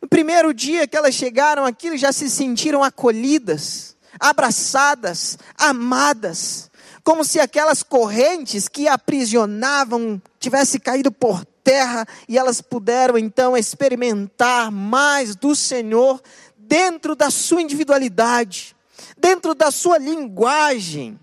No 0.00 0.06
primeiro 0.06 0.54
dia 0.54 0.86
que 0.86 0.96
elas 0.96 1.12
chegaram 1.16 1.64
aqui, 1.64 1.98
já 1.98 2.12
se 2.12 2.30
sentiram 2.30 2.84
acolhidas, 2.84 3.96
abraçadas, 4.20 5.36
amadas, 5.58 6.70
como 7.02 7.24
se 7.24 7.40
aquelas 7.40 7.82
correntes 7.82 8.68
que 8.68 8.86
aprisionavam 8.86 10.22
tivessem 10.38 10.78
caído 10.78 11.10
por 11.10 11.44
terra 11.64 12.06
e 12.28 12.36
elas 12.38 12.60
puderam 12.60 13.16
então 13.16 13.56
experimentar 13.56 14.70
mais 14.70 15.34
do 15.34 15.54
Senhor 15.54 16.20
dentro 16.72 17.14
da 17.14 17.30
sua 17.30 17.60
individualidade, 17.60 18.74
dentro 19.18 19.54
da 19.54 19.70
sua 19.70 19.98
linguagem. 19.98 21.20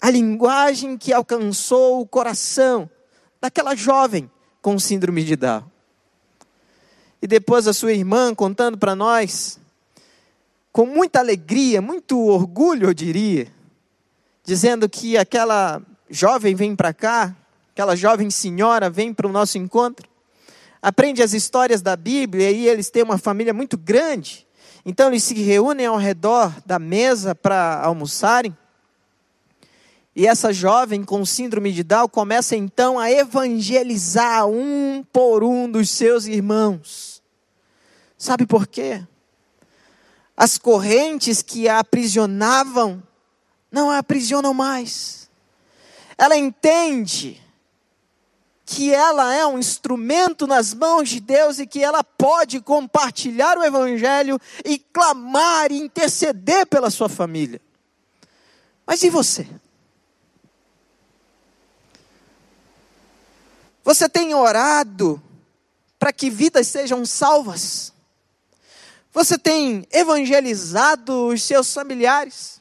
A 0.00 0.08
linguagem 0.08 0.96
que 0.96 1.12
alcançou 1.12 2.00
o 2.00 2.06
coração 2.06 2.88
daquela 3.40 3.74
jovem 3.74 4.30
com 4.62 4.78
síndrome 4.78 5.24
de 5.24 5.34
Down. 5.34 5.64
E 7.20 7.26
depois 7.26 7.66
a 7.66 7.72
sua 7.72 7.92
irmã 7.92 8.32
contando 8.32 8.78
para 8.78 8.94
nós, 8.94 9.58
com 10.70 10.86
muita 10.86 11.18
alegria, 11.18 11.82
muito 11.82 12.16
orgulho, 12.16 12.90
eu 12.90 12.94
diria, 12.94 13.52
dizendo 14.44 14.88
que 14.88 15.18
aquela 15.18 15.82
jovem 16.08 16.54
vem 16.54 16.76
para 16.76 16.94
cá, 16.94 17.34
aquela 17.72 17.96
jovem 17.96 18.30
senhora 18.30 18.88
vem 18.88 19.12
para 19.12 19.26
o 19.26 19.32
nosso 19.32 19.58
encontro, 19.58 20.08
aprende 20.82 21.22
as 21.22 21.32
histórias 21.32 21.82
da 21.82 21.96
Bíblia 21.96 22.50
e 22.50 22.68
eles 22.68 22.90
têm 22.90 23.02
uma 23.02 23.18
família 23.18 23.52
muito 23.52 23.76
grande. 23.76 24.46
Então 24.84 25.08
eles 25.08 25.24
se 25.24 25.34
reúnem 25.34 25.86
ao 25.86 25.96
redor 25.96 26.54
da 26.64 26.78
mesa 26.78 27.34
para 27.34 27.80
almoçarem. 27.82 28.56
E 30.16 30.26
essa 30.26 30.52
jovem 30.52 31.04
com 31.04 31.24
síndrome 31.24 31.72
de 31.72 31.82
Down 31.82 32.08
começa 32.08 32.56
então 32.56 32.98
a 32.98 33.10
evangelizar 33.10 34.46
um 34.46 35.04
por 35.12 35.44
um 35.44 35.70
dos 35.70 35.90
seus 35.90 36.26
irmãos. 36.26 37.22
Sabe 38.18 38.46
por 38.46 38.66
quê? 38.66 39.02
As 40.36 40.58
correntes 40.58 41.42
que 41.42 41.68
a 41.68 41.78
aprisionavam 41.78 43.02
não 43.70 43.90
a 43.90 43.98
aprisionam 43.98 44.52
mais. 44.52 45.30
Ela 46.18 46.36
entende 46.36 47.40
que 48.72 48.94
ela 48.94 49.34
é 49.34 49.44
um 49.44 49.58
instrumento 49.58 50.46
nas 50.46 50.72
mãos 50.72 51.08
de 51.08 51.18
Deus 51.18 51.58
e 51.58 51.66
que 51.66 51.82
ela 51.82 52.04
pode 52.04 52.60
compartilhar 52.60 53.58
o 53.58 53.64
Evangelho 53.64 54.40
e 54.64 54.78
clamar 54.78 55.72
e 55.72 55.80
interceder 55.80 56.64
pela 56.68 56.88
sua 56.88 57.08
família. 57.08 57.60
Mas 58.86 59.02
e 59.02 59.10
você? 59.10 59.44
Você 63.82 64.08
tem 64.08 64.32
orado 64.36 65.20
para 65.98 66.12
que 66.12 66.30
vidas 66.30 66.68
sejam 66.68 67.04
salvas? 67.04 67.92
Você 69.12 69.36
tem 69.36 69.84
evangelizado 69.90 71.26
os 71.26 71.42
seus 71.42 71.74
familiares? 71.74 72.60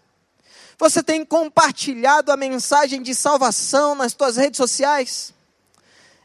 Você 0.80 1.04
tem 1.04 1.24
compartilhado 1.24 2.32
a 2.32 2.38
mensagem 2.38 3.04
de 3.04 3.13
salvação 3.13 3.93
nas 3.93 4.13
suas 4.13 4.38
redes 4.38 4.58
sociais? 4.58 5.38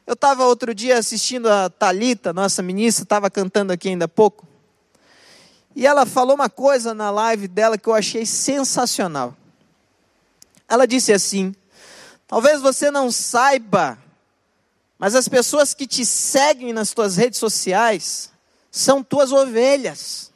Eu 0.07 0.13
estava 0.13 0.45
outro 0.45 0.75
dia 0.75 0.99
assistindo 0.99 1.49
a 1.49 1.71
Talita, 1.71 2.33
nossa 2.33 2.63
ministra, 2.63 3.05
estava 3.05 3.31
cantando 3.31 3.73
aqui 3.73 3.89
ainda 3.89 4.05
há 4.05 4.09
pouco. 4.09 4.47
E 5.75 5.87
ela 5.87 6.05
falou 6.05 6.35
uma 6.35 6.51
coisa 6.51 6.93
na 6.93 7.11
live 7.11 7.49
dela 7.49 7.79
que 7.79 7.89
eu 7.89 7.95
achei 7.95 8.27
sensacional. 8.27 9.35
Ela 10.69 10.87
disse 10.87 11.11
assim: 11.11 11.55
Talvez 12.29 12.61
você 12.61 12.91
não 12.91 13.11
saiba, 13.11 13.99
mas 14.99 15.15
as 15.15 15.27
pessoas 15.27 15.73
que 15.73 15.87
te 15.87 16.05
seguem 16.05 16.73
nas 16.73 16.93
tuas 16.93 17.17
redes 17.17 17.39
sociais 17.39 18.31
são 18.71 19.03
tuas 19.03 19.33
ovelhas. 19.33 20.33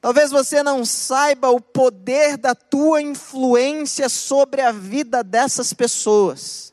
Talvez 0.00 0.30
você 0.30 0.62
não 0.62 0.84
saiba 0.84 1.48
o 1.50 1.60
poder 1.60 2.36
da 2.36 2.54
tua 2.54 3.02
influência 3.02 4.08
sobre 4.08 4.60
a 4.60 4.72
vida 4.72 5.22
dessas 5.22 5.72
pessoas. 5.72 6.72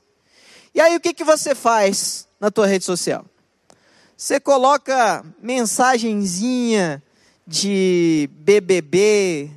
E 0.76 0.82
aí 0.82 0.94
o 0.94 1.00
que, 1.00 1.14
que 1.14 1.24
você 1.24 1.56
faz 1.56 2.28
na 2.38 2.52
tua 2.52 2.68
rede 2.68 2.84
social? 2.84 3.24
Você 4.18 4.42
coloca 4.42 5.24
mensagenzinha 5.42 7.02
de 7.48 8.30
BBB, 8.34 9.52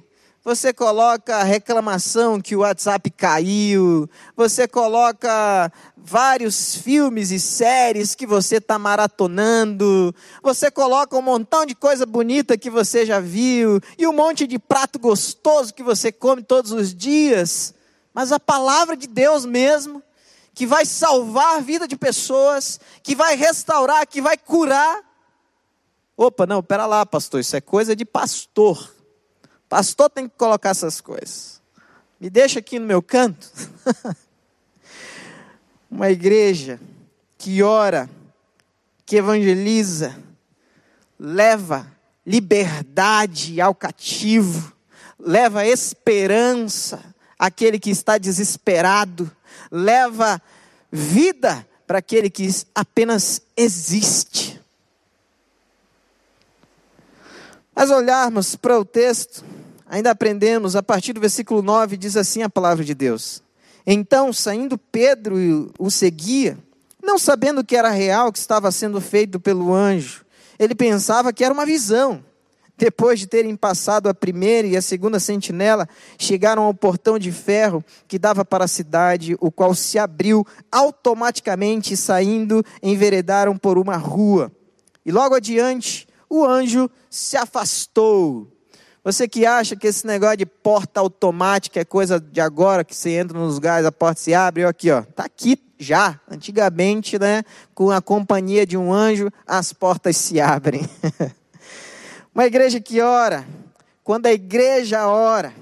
você 0.45 0.73
coloca 0.73 1.43
reclamação 1.43 2.41
que 2.41 2.55
o 2.55 2.61
WhatsApp 2.61 3.11
caiu, 3.11 4.09
você 4.37 4.69
coloca 4.69 5.73
vários 5.97 6.77
filmes 6.77 7.33
e 7.33 7.41
séries 7.41 8.15
que 8.15 8.25
você 8.25 8.59
está 8.59 8.79
maratonando, 8.79 10.15
você 10.41 10.71
coloca 10.71 11.19
um 11.19 11.23
montão 11.23 11.67
de 11.67 11.75
coisa 11.75 12.07
bonita 12.07 12.57
que 12.57 12.71
você 12.71 13.05
já 13.05 13.19
viu, 13.19 13.81
e 13.99 14.07
um 14.07 14.13
monte 14.13 14.47
de 14.47 14.57
prato 14.57 15.01
gostoso 15.01 15.75
que 15.75 15.83
você 15.83 16.13
come 16.13 16.45
todos 16.45 16.71
os 16.71 16.95
dias, 16.95 17.75
mas 18.15 18.31
a 18.31 18.39
palavra 18.39 18.97
de 18.97 19.09
Deus 19.09 19.45
mesmo, 19.45 20.01
que 20.59 20.67
vai 20.67 20.85
salvar 20.85 21.57
a 21.57 21.61
vida 21.61 21.87
de 21.87 21.97
pessoas, 21.97 22.81
que 23.05 23.15
vai 23.15 23.37
restaurar, 23.37 24.05
que 24.09 24.21
vai 24.21 24.37
curar. 24.37 25.05
Opa, 26.17 26.47
não, 26.47 26.61
pera 26.61 26.85
lá, 26.85 27.07
pastor, 27.07 27.39
isso 27.39 27.55
é 27.55 27.61
coisa 27.61 27.95
de 27.95 28.05
pastor. 28.05 28.93
Pastor 29.69 30.11
tem 30.11 30.29
que 30.29 30.37
colocar 30.37 30.71
essas 30.71 31.01
coisas. 31.01 31.63
Me 32.19 32.29
deixa 32.29 32.59
aqui 32.59 32.81
no 32.81 32.87
meu 32.87 33.01
canto. 33.01 33.49
Uma 35.89 36.11
igreja 36.11 36.81
que 37.39 37.63
ora, 37.63 38.11
que 39.07 39.15
evangeliza, 39.15 40.21
leva 41.17 41.87
liberdade 42.27 43.61
ao 43.61 43.77
cativo, 43.77 44.73
leva 45.21 45.65
esperança 45.65 47.15
àquele 47.39 47.79
que 47.79 47.91
está 47.91 48.19
desesperado, 48.19 49.31
leva 49.71 50.41
vida 50.91 51.67
para 51.87 51.99
aquele 51.99 52.29
que 52.29 52.49
apenas 52.75 53.41
existe. 53.57 54.61
Mas 57.75 57.91
olharmos 57.91 58.57
para 58.57 58.79
o 58.79 58.85
texto, 58.85 59.45
ainda 59.87 60.11
aprendemos, 60.11 60.75
a 60.75 60.83
partir 60.83 61.13
do 61.13 61.21
versículo 61.21 61.63
9, 61.63 61.97
diz 61.97 62.17
assim 62.17 62.43
a 62.43 62.51
palavra 62.51 62.85
de 62.85 62.95
Deus. 62.95 63.43
Então, 63.87 64.33
saindo 64.33 64.77
Pedro 64.77 65.73
o 65.79 65.91
seguia, 65.91 66.59
não 67.03 67.19
sabendo 67.19 67.65
que 67.65 67.77
era 67.77 67.89
real 67.91 68.29
o 68.29 68.33
que 68.33 68.39
estava 68.39 68.71
sendo 68.71 69.01
feito 69.01 69.41
pelo 69.41 69.73
anjo. 69.73 70.27
Ele 70.59 70.75
pensava 70.75 71.33
que 71.33 71.45
era 71.45 71.55
uma 71.55 71.65
visão. 71.65 72.23
Depois 72.79 73.19
de 73.19 73.27
terem 73.27 73.57
passado 73.57 74.09
a 74.09 74.15
primeira 74.15 74.69
e 74.69 74.77
a 74.77 74.83
segunda 74.83 75.19
sentinela, 75.19 75.89
chegaram 76.17 76.63
ao 76.63 76.73
portão 76.73 77.19
de 77.19 77.33
ferro 77.33 77.85
que 78.07 78.21
dava 78.21 78.45
para 78.45 78.67
a 78.67 78.69
cidade, 78.69 79.37
o 79.41 79.51
qual 79.51 79.75
se 79.75 79.99
abriu 79.99 80.47
automaticamente, 80.71 81.97
saindo, 81.97 82.65
enveredaram 82.81 83.57
por 83.57 83.79
uma 83.79 83.97
rua. 83.97 84.53
E 85.05 85.11
logo 85.11 85.35
adiante, 85.35 86.07
o 86.31 86.45
anjo 86.45 86.89
se 87.11 87.37
afastou. 87.37 88.47
Você 89.03 89.27
que 89.27 89.45
acha 89.45 89.75
que 89.75 89.89
esse 89.89 90.07
negócio 90.07 90.37
de 90.37 90.47
porta 90.47 91.01
automática 91.01 91.81
é 91.81 91.85
coisa 91.85 92.21
de 92.21 92.41
agora, 92.41 92.85
que 92.85 92.95
você 92.95 93.11
entra 93.11 93.37
nos 93.37 93.55
lugares, 93.55 93.87
a 93.87 93.91
porta 93.91 94.21
se 94.21 94.35
abre, 94.35 94.65
aqui, 94.65 94.91
ó, 94.93 95.03
tá 95.03 95.25
aqui 95.25 95.59
já. 95.79 96.21
Antigamente, 96.31 97.19
né, 97.19 97.43
com 97.75 97.91
a 97.91 98.01
companhia 98.01 98.65
de 98.65 98.77
um 98.77 98.93
anjo, 98.93 99.33
as 99.45 99.73
portas 99.73 100.17
se 100.17 100.41
abrem. 100.41 100.89
Uma 102.35 102.47
igreja 102.47 102.81
que 102.81 103.01
ora, 103.01 103.47
quando 104.05 104.27
a 104.27 104.33
igreja 104.33 105.07
ora, 105.09 105.55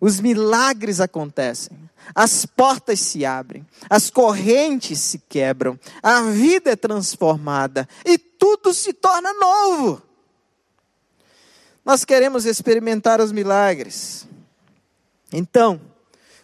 os 0.00 0.20
milagres 0.20 1.00
acontecem, 1.00 1.76
as 2.14 2.46
portas 2.46 3.00
se 3.00 3.24
abrem, 3.24 3.66
as 3.90 4.10
correntes 4.10 5.00
se 5.00 5.18
quebram, 5.28 5.78
a 6.02 6.22
vida 6.22 6.70
é 6.70 6.76
transformada. 6.76 7.88
E 8.04 8.16
tudo 8.16 8.72
se 8.72 8.92
torna 8.92 9.32
novo. 9.32 10.02
Nós 11.84 12.04
queremos 12.04 12.44
experimentar 12.44 13.20
os 13.20 13.32
milagres. 13.32 14.26
Então, 15.32 15.80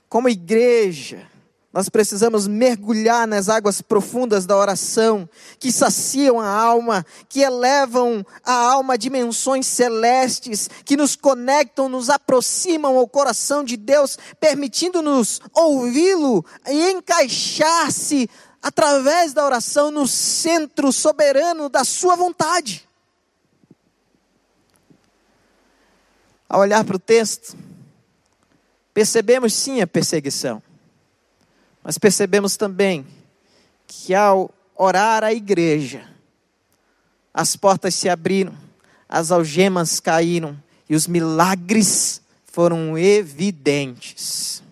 como 0.08 0.28
igreja, 0.28 1.26
nós 1.72 1.88
precisamos 1.88 2.46
mergulhar 2.46 3.26
nas 3.26 3.48
águas 3.48 3.80
profundas 3.80 4.44
da 4.44 4.54
oração, 4.54 5.26
que 5.58 5.72
saciam 5.72 6.38
a 6.38 6.46
alma, 6.46 7.04
que 7.30 7.40
elevam 7.40 8.24
a 8.44 8.52
alma 8.52 8.94
a 8.94 8.96
dimensões 8.98 9.66
celestes, 9.66 10.68
que 10.84 10.98
nos 10.98 11.16
conectam, 11.16 11.88
nos 11.88 12.10
aproximam 12.10 12.98
ao 12.98 13.08
coração 13.08 13.64
de 13.64 13.78
Deus, 13.78 14.18
permitindo-nos 14.38 15.40
ouvi-lo 15.54 16.44
e 16.68 16.90
encaixar-se 16.90 18.28
através 18.62 19.32
da 19.32 19.44
oração 19.44 19.90
no 19.90 20.06
centro 20.06 20.92
soberano 20.92 21.70
da 21.70 21.84
Sua 21.84 22.14
vontade. 22.16 22.86
Ao 26.46 26.60
olhar 26.60 26.84
para 26.84 26.96
o 26.96 26.98
texto, 26.98 27.56
percebemos 28.92 29.54
sim 29.54 29.80
a 29.80 29.86
perseguição, 29.86 30.62
mas 31.82 31.98
percebemos 31.98 32.56
também 32.56 33.06
que 33.86 34.14
ao 34.14 34.52
orar 34.74 35.24
a 35.24 35.32
igreja, 35.32 36.08
as 37.32 37.56
portas 37.56 37.94
se 37.94 38.08
abriram, 38.08 38.54
as 39.08 39.30
algemas 39.30 40.00
caíram 40.00 40.60
e 40.88 40.94
os 40.94 41.06
milagres 41.06 42.22
foram 42.44 42.96
evidentes. 42.96 44.62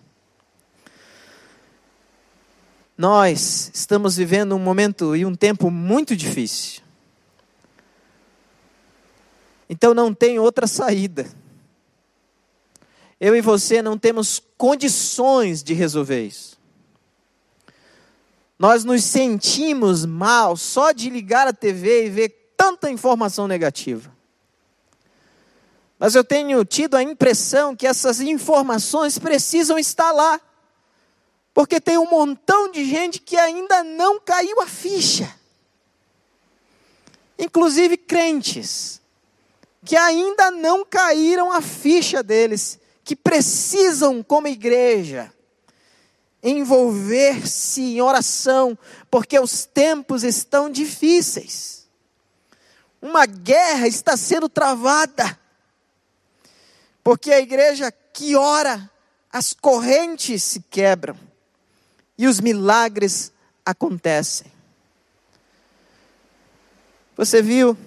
Nós 2.97 3.71
estamos 3.73 4.15
vivendo 4.15 4.55
um 4.55 4.59
momento 4.59 5.15
e 5.15 5.25
um 5.25 5.35
tempo 5.35 5.71
muito 5.71 6.15
difícil. 6.15 6.81
Então 9.69 9.93
não 9.93 10.13
tem 10.13 10.37
outra 10.37 10.67
saída 10.67 11.27
eu 13.21 13.35
e 13.35 13.41
você 13.41 13.83
não 13.83 13.99
temos 13.99 14.41
condições 14.57 15.61
de 15.61 15.75
resolver 15.75 16.25
isso. 16.25 16.50
Nós 18.61 18.83
nos 18.83 19.03
sentimos 19.03 20.05
mal 20.05 20.55
só 20.55 20.91
de 20.91 21.09
ligar 21.09 21.47
a 21.47 21.51
TV 21.51 22.05
e 22.05 22.09
ver 22.11 22.53
tanta 22.55 22.91
informação 22.91 23.47
negativa. 23.47 24.15
Mas 25.97 26.13
eu 26.13 26.23
tenho 26.23 26.63
tido 26.63 26.95
a 26.95 27.01
impressão 27.01 27.75
que 27.75 27.87
essas 27.87 28.21
informações 28.21 29.17
precisam 29.17 29.79
estar 29.79 30.11
lá. 30.11 30.39
Porque 31.55 31.81
tem 31.81 31.97
um 31.97 32.07
montão 32.07 32.69
de 32.69 32.85
gente 32.85 33.19
que 33.19 33.35
ainda 33.35 33.83
não 33.83 34.19
caiu 34.19 34.61
a 34.61 34.67
ficha. 34.67 35.35
Inclusive 37.39 37.97
crentes, 37.97 39.01
que 39.83 39.95
ainda 39.95 40.51
não 40.51 40.85
caíram 40.85 41.51
a 41.51 41.61
ficha 41.61 42.21
deles 42.21 42.79
que 43.03 43.15
precisam, 43.15 44.21
como 44.21 44.47
igreja, 44.47 45.33
envolver-se 46.43 47.81
em 47.81 48.01
oração, 48.01 48.77
porque 49.09 49.39
os 49.39 49.65
tempos 49.65 50.23
estão 50.23 50.69
difíceis. 50.69 51.87
Uma 53.01 53.25
guerra 53.25 53.87
está 53.87 54.15
sendo 54.15 54.47
travada, 54.47 55.37
porque 57.03 57.31
a 57.31 57.39
igreja 57.39 57.91
que 57.91 58.35
ora, 58.35 58.89
as 59.31 59.53
correntes 59.53 60.43
se 60.43 60.59
quebram 60.61 61.17
e 62.17 62.27
os 62.27 62.39
milagres 62.39 63.31
acontecem. 63.65 64.51
Você 67.15 67.41
viu 67.41 67.77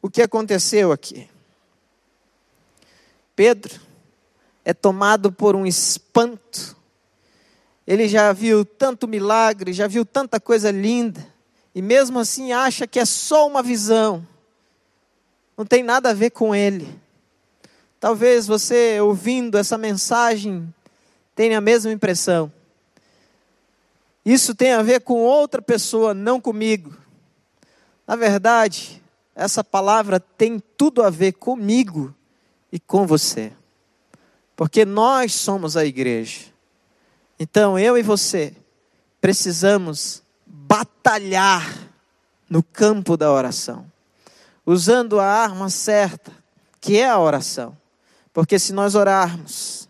o 0.00 0.10
que 0.10 0.22
aconteceu 0.22 0.92
aqui? 0.92 1.28
Pedro 3.34 3.80
é 4.64 4.72
tomado 4.74 5.32
por 5.32 5.56
um 5.56 5.66
espanto. 5.66 6.76
Ele 7.92 8.08
já 8.08 8.32
viu 8.32 8.64
tanto 8.64 9.06
milagre, 9.06 9.70
já 9.70 9.86
viu 9.86 10.02
tanta 10.02 10.40
coisa 10.40 10.70
linda, 10.70 11.26
e 11.74 11.82
mesmo 11.82 12.18
assim 12.18 12.50
acha 12.50 12.86
que 12.86 12.98
é 12.98 13.04
só 13.04 13.46
uma 13.46 13.62
visão. 13.62 14.26
Não 15.58 15.66
tem 15.66 15.82
nada 15.82 16.08
a 16.08 16.14
ver 16.14 16.30
com 16.30 16.54
ele. 16.54 16.88
Talvez 18.00 18.46
você 18.46 18.98
ouvindo 18.98 19.58
essa 19.58 19.76
mensagem 19.76 20.72
tenha 21.34 21.58
a 21.58 21.60
mesma 21.60 21.92
impressão. 21.92 22.50
Isso 24.24 24.54
tem 24.54 24.72
a 24.72 24.80
ver 24.80 25.02
com 25.02 25.20
outra 25.20 25.60
pessoa, 25.60 26.14
não 26.14 26.40
comigo. 26.40 26.96
Na 28.06 28.16
verdade, 28.16 29.02
essa 29.34 29.62
palavra 29.62 30.18
tem 30.18 30.58
tudo 30.78 31.02
a 31.02 31.10
ver 31.10 31.32
comigo 31.32 32.14
e 32.72 32.80
com 32.80 33.06
você. 33.06 33.52
Porque 34.56 34.86
nós 34.86 35.34
somos 35.34 35.76
a 35.76 35.84
igreja. 35.84 36.51
Então, 37.42 37.76
eu 37.76 37.98
e 37.98 38.02
você 38.04 38.54
precisamos 39.20 40.22
batalhar 40.46 41.76
no 42.48 42.62
campo 42.62 43.16
da 43.16 43.32
oração, 43.32 43.84
usando 44.64 45.18
a 45.18 45.26
arma 45.26 45.68
certa, 45.68 46.30
que 46.80 46.98
é 46.98 47.08
a 47.10 47.18
oração. 47.18 47.76
Porque 48.32 48.60
se 48.60 48.72
nós 48.72 48.94
orarmos, 48.94 49.88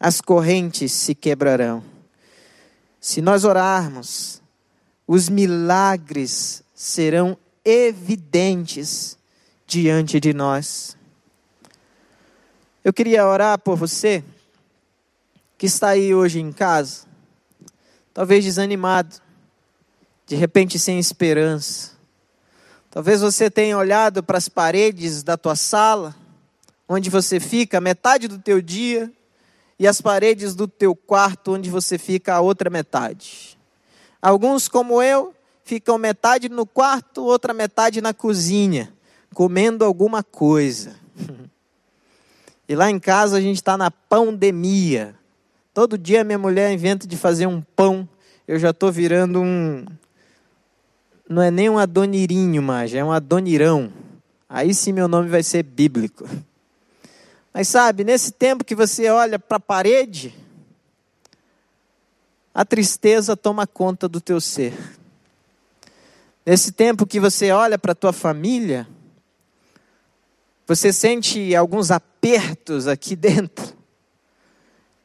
as 0.00 0.22
correntes 0.22 0.90
se 0.90 1.14
quebrarão. 1.14 1.84
Se 2.98 3.20
nós 3.20 3.44
orarmos, 3.44 4.40
os 5.06 5.28
milagres 5.28 6.62
serão 6.74 7.36
evidentes 7.62 9.18
diante 9.66 10.18
de 10.18 10.32
nós. 10.32 10.96
Eu 12.82 12.90
queria 12.90 13.28
orar 13.28 13.58
por 13.58 13.76
você 13.76 14.24
que 15.56 15.66
está 15.66 15.90
aí 15.90 16.14
hoje 16.14 16.40
em 16.40 16.52
casa, 16.52 17.06
talvez 18.12 18.44
desanimado, 18.44 19.16
de 20.26 20.36
repente 20.36 20.78
sem 20.78 20.98
esperança. 20.98 21.92
Talvez 22.90 23.20
você 23.20 23.50
tenha 23.50 23.76
olhado 23.76 24.22
para 24.22 24.38
as 24.38 24.48
paredes 24.48 25.22
da 25.22 25.36
tua 25.36 25.56
sala, 25.56 26.14
onde 26.88 27.10
você 27.10 27.40
fica 27.40 27.80
metade 27.80 28.28
do 28.28 28.38
teu 28.38 28.62
dia, 28.62 29.12
e 29.78 29.88
as 29.88 30.00
paredes 30.00 30.54
do 30.54 30.68
teu 30.68 30.94
quarto, 30.94 31.54
onde 31.54 31.68
você 31.68 31.98
fica 31.98 32.34
a 32.34 32.40
outra 32.40 32.70
metade. 32.70 33.58
Alguns, 34.22 34.68
como 34.68 35.02
eu, 35.02 35.34
ficam 35.64 35.98
metade 35.98 36.48
no 36.48 36.64
quarto, 36.64 37.24
outra 37.24 37.52
metade 37.52 38.00
na 38.00 38.14
cozinha, 38.14 38.92
comendo 39.34 39.84
alguma 39.84 40.22
coisa. 40.22 40.96
E 42.66 42.74
lá 42.74 42.90
em 42.90 42.98
casa 42.98 43.36
a 43.36 43.40
gente 43.42 43.56
está 43.56 43.76
na 43.76 43.90
pandemia. 43.90 45.14
Todo 45.74 45.98
dia 45.98 46.22
minha 46.22 46.38
mulher 46.38 46.72
inventa 46.72 47.04
de 47.04 47.16
fazer 47.16 47.48
um 47.48 47.60
pão. 47.60 48.08
Eu 48.46 48.60
já 48.60 48.70
estou 48.70 48.92
virando 48.92 49.42
um. 49.42 49.84
Não 51.28 51.42
é 51.42 51.50
nem 51.50 51.68
um 51.68 51.78
adonirinho 51.78 52.62
mais, 52.62 52.94
é 52.94 53.02
um 53.02 53.10
adonirão. 53.10 53.92
Aí 54.48 54.72
sim 54.72 54.92
meu 54.92 55.08
nome 55.08 55.28
vai 55.28 55.42
ser 55.42 55.64
bíblico. 55.64 56.28
Mas 57.52 57.66
sabe, 57.66 58.04
nesse 58.04 58.30
tempo 58.30 58.64
que 58.64 58.74
você 58.74 59.08
olha 59.10 59.36
para 59.36 59.56
a 59.56 59.60
parede, 59.60 60.32
a 62.54 62.64
tristeza 62.64 63.36
toma 63.36 63.66
conta 63.66 64.08
do 64.08 64.20
teu 64.20 64.40
ser. 64.40 64.72
Nesse 66.46 66.70
tempo 66.70 67.04
que 67.04 67.18
você 67.18 67.50
olha 67.50 67.76
para 67.76 67.92
a 67.92 67.96
tua 67.96 68.12
família, 68.12 68.86
você 70.68 70.92
sente 70.92 71.52
alguns 71.56 71.90
apertos 71.90 72.86
aqui 72.86 73.16
dentro. 73.16 73.83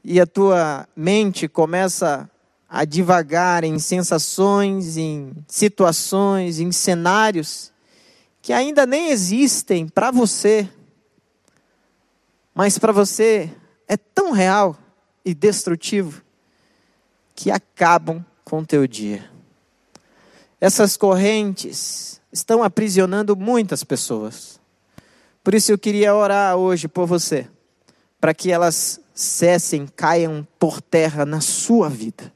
E 0.03 0.19
a 0.19 0.25
tua 0.25 0.87
mente 0.95 1.47
começa 1.47 2.29
a 2.69 2.85
divagar 2.85 3.63
em 3.63 3.79
sensações, 3.79 4.97
em 4.97 5.33
situações, 5.47 6.59
em 6.59 6.71
cenários 6.71 7.71
que 8.41 8.53
ainda 8.53 8.85
nem 8.85 9.09
existem 9.09 9.87
para 9.87 10.11
você, 10.11 10.67
mas 12.53 12.77
para 12.77 12.91
você 12.91 13.49
é 13.87 13.97
tão 13.97 14.31
real 14.31 14.77
e 15.23 15.33
destrutivo 15.33 16.23
que 17.35 17.51
acabam 17.51 18.25
com 18.43 18.59
o 18.59 18.65
teu 18.65 18.87
dia. 18.87 19.29
Essas 20.59 20.97
correntes 20.97 22.19
estão 22.31 22.63
aprisionando 22.63 23.35
muitas 23.35 23.83
pessoas. 23.83 24.59
Por 25.43 25.53
isso 25.53 25.71
eu 25.71 25.77
queria 25.77 26.15
orar 26.15 26.57
hoje 26.57 26.87
por 26.87 27.05
você, 27.05 27.47
para 28.19 28.33
que 28.33 28.51
elas 28.51 28.99
cessem, 29.13 29.87
caiam 29.95 30.47
por 30.57 30.81
terra 30.81 31.25
na 31.25 31.41
sua 31.41 31.89
vida. 31.89 32.33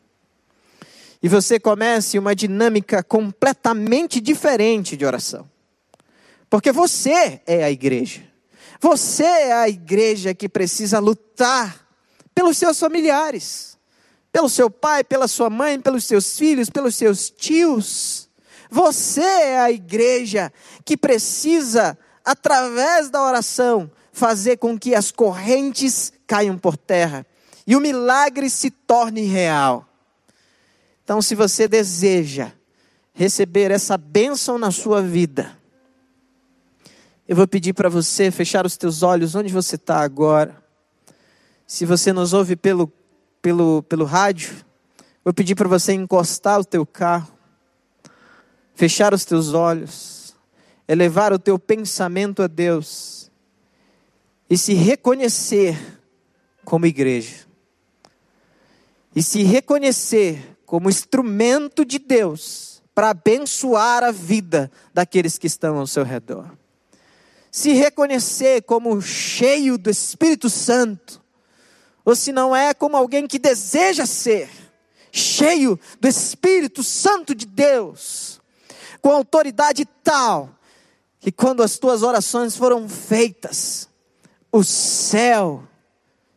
E 1.21 1.29
você 1.29 1.59
comece 1.59 2.19
uma 2.19 2.35
dinâmica 2.35 3.01
completamente 3.01 4.19
diferente 4.19 4.97
de 4.97 5.05
oração. 5.05 5.49
Porque 6.49 6.71
você 6.71 7.41
é 7.47 7.63
a 7.63 7.71
igreja. 7.71 8.21
Você 8.81 9.23
é 9.23 9.53
a 9.53 9.69
igreja 9.69 10.33
que 10.33 10.49
precisa 10.49 10.99
lutar 10.99 11.87
pelos 12.35 12.57
seus 12.57 12.77
familiares 12.77 13.73
pelo 14.33 14.49
seu 14.49 14.67
pai, 14.67 15.03
pela 15.03 15.27
sua 15.27 15.47
mãe, 15.47 15.79
pelos 15.79 16.05
seus 16.05 16.35
filhos, 16.35 16.67
pelos 16.67 16.95
seus 16.95 17.29
tios. 17.29 18.27
Você 18.71 19.21
é 19.21 19.59
a 19.59 19.71
igreja 19.71 20.51
que 20.83 20.97
precisa, 20.97 21.95
através 22.25 23.11
da 23.11 23.21
oração, 23.21 23.91
fazer 24.13 24.57
com 24.57 24.79
que 24.79 24.95
as 24.95 25.11
correntes 25.11 26.13
caiam 26.25 26.57
por 26.57 26.77
terra 26.77 27.25
e 27.67 27.75
o 27.75 27.81
milagre 27.81 28.49
se 28.49 28.69
torne 28.69 29.23
real. 29.23 29.85
Então, 31.03 31.21
se 31.21 31.35
você 31.35 31.67
deseja 31.67 32.51
receber 33.13 33.71
essa 33.71 33.97
bênção 33.97 34.57
na 34.57 34.71
sua 34.71 35.01
vida, 35.01 35.57
eu 37.27 37.35
vou 37.35 37.47
pedir 37.47 37.73
para 37.73 37.89
você 37.89 38.31
fechar 38.31 38.65
os 38.65 38.77
teus 38.77 39.03
olhos 39.03 39.35
onde 39.35 39.51
você 39.51 39.75
está 39.75 39.99
agora. 39.99 40.63
Se 41.65 41.85
você 41.85 42.13
nos 42.13 42.33
ouve 42.33 42.55
pelo 42.55 42.91
pelo, 43.43 43.83
pelo 43.83 44.05
rádio, 44.05 44.55
vou 45.21 45.33
pedir 45.33 45.53
para 45.53 45.67
você 45.67 45.91
encostar 45.91 46.61
o 46.61 46.63
teu 46.63 46.85
carro, 46.85 47.27
fechar 48.73 49.13
os 49.13 49.25
teus 49.25 49.53
olhos, 49.53 50.33
elevar 50.87 51.33
o 51.33 51.37
teu 51.37 51.59
pensamento 51.59 52.41
a 52.41 52.47
Deus 52.47 53.22
e 54.49 54.57
se 54.57 54.73
reconhecer 54.73 55.77
como 56.63 56.85
igreja. 56.85 57.47
E 59.15 59.21
se 59.21 59.43
reconhecer 59.43 60.57
como 60.65 60.89
instrumento 60.89 61.85
de 61.85 61.99
Deus 61.99 62.81
para 62.95 63.09
abençoar 63.09 64.03
a 64.03 64.11
vida 64.11 64.71
daqueles 64.93 65.37
que 65.37 65.47
estão 65.47 65.77
ao 65.77 65.87
seu 65.87 66.03
redor. 66.03 66.51
Se 67.51 67.73
reconhecer 67.73 68.63
como 68.63 68.99
cheio 69.01 69.77
do 69.77 69.89
Espírito 69.89 70.49
Santo 70.49 71.23
ou 72.05 72.15
se 72.15 72.31
não 72.31 72.55
é 72.55 72.73
como 72.73 72.97
alguém 72.97 73.27
que 73.27 73.39
deseja 73.39 74.05
ser, 74.05 74.49
cheio 75.11 75.79
do 75.99 76.07
Espírito 76.07 76.83
Santo 76.83 77.33
de 77.33 77.45
Deus, 77.45 78.41
com 79.01 79.11
autoridade 79.11 79.85
tal, 80.03 80.49
que 81.19 81.31
quando 81.31 81.63
as 81.63 81.77
tuas 81.77 82.03
orações 82.03 82.57
foram 82.57 82.89
feitas, 82.89 83.87
o 84.53 84.63
céu 84.63 85.63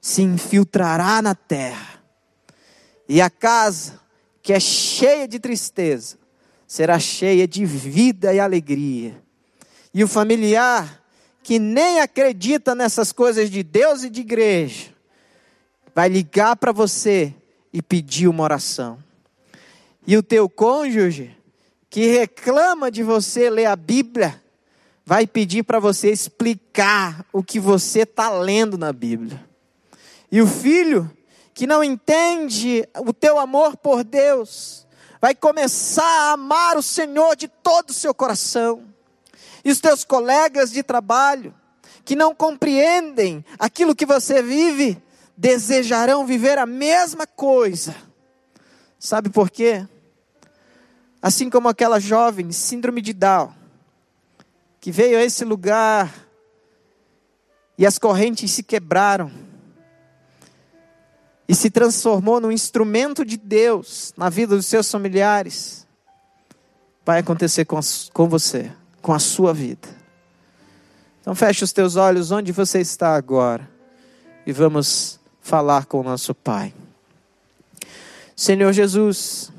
se 0.00 0.22
infiltrará 0.22 1.20
na 1.20 1.35
terra, 1.35 2.02
e 3.07 3.20
a 3.20 3.29
casa, 3.29 4.00
que 4.42 4.55
é 4.55 4.59
cheia 4.59 5.29
de 5.29 5.38
tristeza, 5.38 6.16
será 6.66 6.98
cheia 6.98 7.46
de 7.46 7.66
vida 7.66 8.33
e 8.33 8.40
alegria, 8.40 9.22
e 9.92 10.02
o 10.02 10.09
familiar, 10.09 11.05
que 11.42 11.59
nem 11.59 12.00
acredita 12.00 12.74
nessas 12.74 13.12
coisas 13.12 13.50
de 13.50 13.62
Deus 13.62 14.02
e 14.02 14.09
de 14.09 14.22
igreja, 14.22 14.94
vai 15.94 16.09
ligar 16.09 16.57
para 16.57 16.72
você 16.72 17.35
e 17.70 17.83
pedir 17.83 18.29
uma 18.29 18.44
oração. 18.44 18.98
E 20.07 20.16
o 20.16 20.22
teu 20.22 20.48
cônjuge, 20.48 21.37
que 21.90 22.07
reclama 22.07 22.90
de 22.90 23.02
você 23.02 23.50
ler 23.50 23.66
a 23.66 23.76
Bíblia, 23.76 24.42
vai 25.07 25.25
pedir 25.25 25.62
para 25.62 25.79
você 25.79 26.11
explicar 26.11 27.25
o 27.33 27.40
que 27.40 27.61
você 27.61 28.01
está 28.01 28.29
lendo 28.29 28.77
na 28.77 28.92
Bíblia. 28.92 29.49
E 30.33 30.42
o 30.42 30.49
filho, 30.49 31.09
que 31.55 31.64
não 31.64 31.85
entende 31.85 32.87
o 32.99 33.12
teu 33.12 33.38
amor 33.38 33.77
por 33.77 34.03
Deus, 34.03 34.85
vai 35.21 35.33
começar 35.33 36.03
a 36.03 36.33
amar 36.33 36.77
o 36.77 36.83
Senhor 36.83 37.37
de 37.37 37.47
todo 37.47 37.90
o 37.90 37.95
seu 37.95 38.12
coração. 38.12 38.83
E 39.64 39.71
os 39.71 39.81
teus 39.81 40.05
colegas 40.05 40.73
de 40.73 40.83
trabalho, 40.83 41.55
que 42.05 42.16
não 42.16 42.35
compreendem 42.35 43.45
aquilo 43.61 43.95
que 43.95 44.05
você 44.05 44.42
vive, 44.42 45.01
desejarão 45.37 46.27
viver 46.27 46.59
a 46.59 46.66
mesma 46.66 47.29
coisa. 47.29 47.95
Sabe 48.99 49.29
por 49.29 49.51
quê? 49.51 49.87
Assim 51.23 51.49
como 51.49 51.69
aquela 51.69 52.01
jovem, 52.01 52.51
síndrome 52.51 53.01
de 53.01 53.12
Down, 53.12 53.53
que 54.87 54.92
veio 54.92 55.18
a 55.18 55.25
esse 55.25 55.44
lugar 55.44 56.14
e 57.77 57.85
as 57.85 57.99
correntes 57.99 58.53
se 58.53 58.62
quebraram 58.62 59.33
e 61.49 61.57
se 61.57 61.70
transformou 61.70 62.38
num 62.38 62.53
instrumento 62.53 63.25
de 63.25 63.37
Deus 63.37 64.14
na 64.16 64.29
vida 64.29 64.55
dos 64.55 64.66
seus 64.66 64.88
familiares, 64.88 65.85
vai 67.05 67.18
acontecer 67.18 67.64
com, 67.64 67.81
com 68.12 68.29
você, 68.29 68.70
com 69.03 69.12
a 69.12 69.18
sua 69.18 69.53
vida. 69.53 69.88
Então 71.20 71.35
feche 71.35 71.64
os 71.64 71.72
teus 71.72 71.96
olhos 71.96 72.31
onde 72.31 72.53
você 72.53 72.79
está 72.79 73.16
agora 73.16 73.68
e 74.46 74.53
vamos 74.53 75.18
falar 75.40 75.87
com 75.87 75.99
o 75.99 76.05
nosso 76.05 76.33
Pai. 76.33 76.72
Senhor 78.37 78.72
Jesus, 78.72 79.51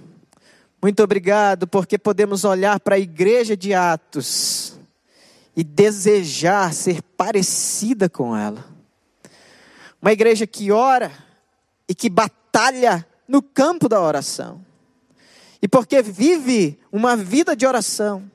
muito 0.82 1.04
obrigado 1.04 1.68
porque 1.68 1.98
podemos 1.98 2.46
olhar 2.46 2.80
para 2.80 2.96
a 2.96 3.00
igreja 3.00 3.58
de 3.58 3.74
Atos 3.74 4.77
e 5.58 5.63
desejar 5.63 6.72
ser 6.72 7.02
parecida 7.02 8.08
com 8.08 8.38
ela. 8.38 8.63
Uma 10.00 10.13
igreja 10.13 10.46
que 10.46 10.72
ora 10.72 11.12
e 11.89 11.96
que 11.96 12.12
batalha 12.12 13.04
no 13.28 13.41
campo 13.41 13.89
da 13.89 14.00
oração. 14.00 14.63
E 15.60 15.67
porque 15.67 16.04
vive 16.04 16.80
uma 16.91 17.17
vida 17.17 17.56
de 17.56 17.65
oração, 17.65 18.30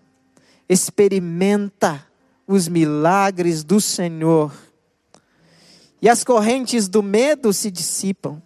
experimenta 0.68 2.04
os 2.44 2.66
milagres 2.66 3.62
do 3.62 3.80
Senhor. 3.80 4.52
E 6.00 6.08
as 6.08 6.24
correntes 6.24 6.88
do 6.88 7.04
medo 7.04 7.52
se 7.52 7.70
dissipam, 7.70 8.42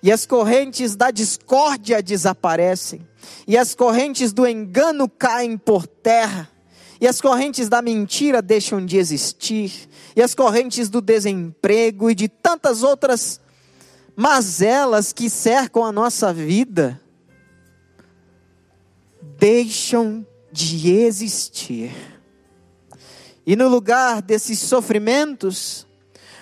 e 0.00 0.12
as 0.12 0.24
correntes 0.24 0.94
da 0.94 1.10
discórdia 1.10 2.00
desaparecem, 2.00 3.04
e 3.48 3.58
as 3.58 3.74
correntes 3.74 4.32
do 4.32 4.46
engano 4.46 5.08
caem 5.08 5.58
por 5.58 5.84
terra, 5.88 6.48
e 7.00 7.08
as 7.08 7.20
correntes 7.20 7.68
da 7.68 7.80
mentira 7.80 8.42
deixam 8.42 8.84
de 8.84 8.98
existir, 8.98 9.88
e 10.14 10.22
as 10.22 10.34
correntes 10.34 10.88
do 10.88 11.00
desemprego 11.00 12.10
e 12.10 12.14
de 12.14 12.28
tantas 12.28 12.82
outras 12.82 13.40
mazelas 14.14 15.12
que 15.12 15.30
cercam 15.30 15.84
a 15.84 15.90
nossa 15.90 16.32
vida 16.32 17.00
deixam 19.38 20.26
de 20.52 20.90
existir. 20.90 21.92
E 23.46 23.56
no 23.56 23.68
lugar 23.68 24.20
desses 24.20 24.58
sofrimentos, 24.58 25.86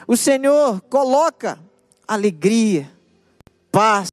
o 0.06 0.16
Senhor 0.16 0.80
coloca 0.82 1.58
alegria, 2.06 2.90
paz, 3.70 4.10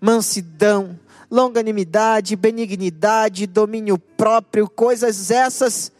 mansidão, 0.00 0.98
longanimidade, 1.32 2.36
benignidade, 2.36 3.46
domínio 3.46 3.98
próprio, 3.98 4.68
coisas 4.68 5.30
essas 5.30 5.90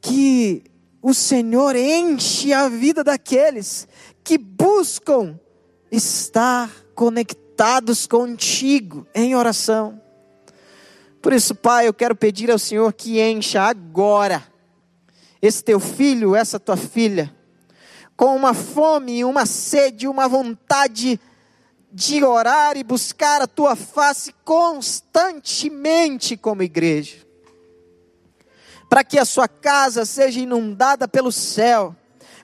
que 0.00 0.62
o 1.02 1.12
Senhor 1.12 1.74
enche 1.74 2.52
a 2.52 2.68
vida 2.68 3.02
daqueles 3.02 3.88
que 4.22 4.38
buscam 4.38 5.36
estar 5.90 6.70
conectados 6.94 8.06
contigo 8.06 9.04
em 9.12 9.34
oração. 9.34 10.00
Por 11.20 11.32
isso, 11.32 11.52
Pai, 11.52 11.88
eu 11.88 11.92
quero 11.92 12.14
pedir 12.14 12.52
ao 12.52 12.58
Senhor 12.58 12.92
que 12.92 13.20
encha 13.20 13.62
agora 13.62 14.44
esse 15.42 15.64
teu 15.64 15.80
filho, 15.80 16.36
essa 16.36 16.60
tua 16.60 16.76
filha, 16.76 17.34
com 18.16 18.36
uma 18.36 18.54
fome, 18.54 19.24
uma 19.24 19.44
sede, 19.44 20.06
uma 20.06 20.28
vontade 20.28 21.18
de 21.92 22.22
orar 22.22 22.76
e 22.76 22.84
buscar 22.84 23.42
a 23.42 23.46
tua 23.46 23.74
face 23.74 24.34
constantemente 24.44 26.36
como 26.36 26.62
igreja. 26.62 27.26
Para 28.88 29.02
que 29.04 29.18
a 29.18 29.24
sua 29.24 29.48
casa 29.48 30.04
seja 30.04 30.40
inundada 30.40 31.08
pelo 31.08 31.32
céu, 31.32 31.94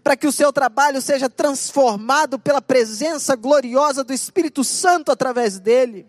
para 0.02 0.16
que 0.16 0.26
o 0.26 0.32
seu 0.32 0.52
trabalho 0.52 1.00
seja 1.00 1.28
transformado 1.28 2.38
pela 2.38 2.62
presença 2.62 3.35
gloriosa 3.37 4.04
do 4.04 4.12
Espírito 4.12 4.62
Santo 4.64 5.11
através 5.11 5.59
dele 5.59 6.06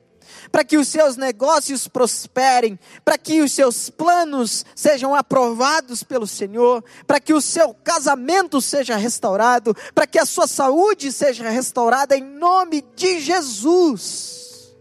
para 0.51 0.63
que 0.63 0.77
os 0.77 0.87
seus 0.87 1.17
negócios 1.17 1.87
prosperem, 1.87 2.79
para 3.03 3.17
que 3.17 3.41
os 3.41 3.51
seus 3.51 3.89
planos 3.89 4.65
sejam 4.75 5.13
aprovados 5.13 6.03
pelo 6.03 6.27
Senhor, 6.27 6.83
para 7.05 7.19
que 7.19 7.33
o 7.33 7.41
seu 7.41 7.73
casamento 7.73 8.61
seja 8.61 8.95
restaurado, 8.95 9.75
para 9.93 10.07
que 10.07 10.19
a 10.19 10.25
sua 10.25 10.47
saúde 10.47 11.11
seja 11.11 11.49
restaurada 11.49 12.17
em 12.17 12.23
nome 12.23 12.83
de 12.95 13.19
Jesus. 13.19 14.75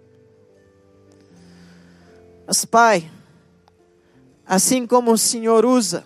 Mas, 2.46 2.64
Pai, 2.64 3.11
assim 4.46 4.87
como 4.87 5.12
o 5.12 5.18
Senhor 5.18 5.64
usa 5.64 6.05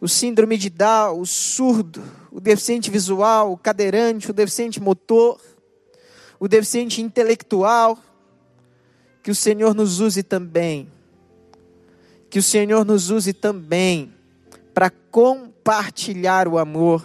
o 0.00 0.08
síndrome 0.08 0.58
de 0.58 0.68
Down, 0.68 1.20
o 1.20 1.24
surdo, 1.24 2.02
o 2.32 2.40
deficiente 2.40 2.90
visual, 2.90 3.52
o 3.52 3.56
cadeirante, 3.56 4.32
o 4.32 4.34
deficiente 4.34 4.80
motor, 4.80 5.40
o 6.40 6.48
deficiente 6.48 7.00
intelectual, 7.00 7.96
que 9.22 9.30
o 9.30 9.34
Senhor 9.34 9.74
nos 9.74 10.00
use 10.00 10.22
também. 10.22 10.88
Que 12.28 12.38
o 12.38 12.42
Senhor 12.42 12.84
nos 12.84 13.10
use 13.10 13.32
também 13.32 14.12
para 14.74 14.90
compartilhar 14.90 16.48
o 16.48 16.58
amor 16.58 17.04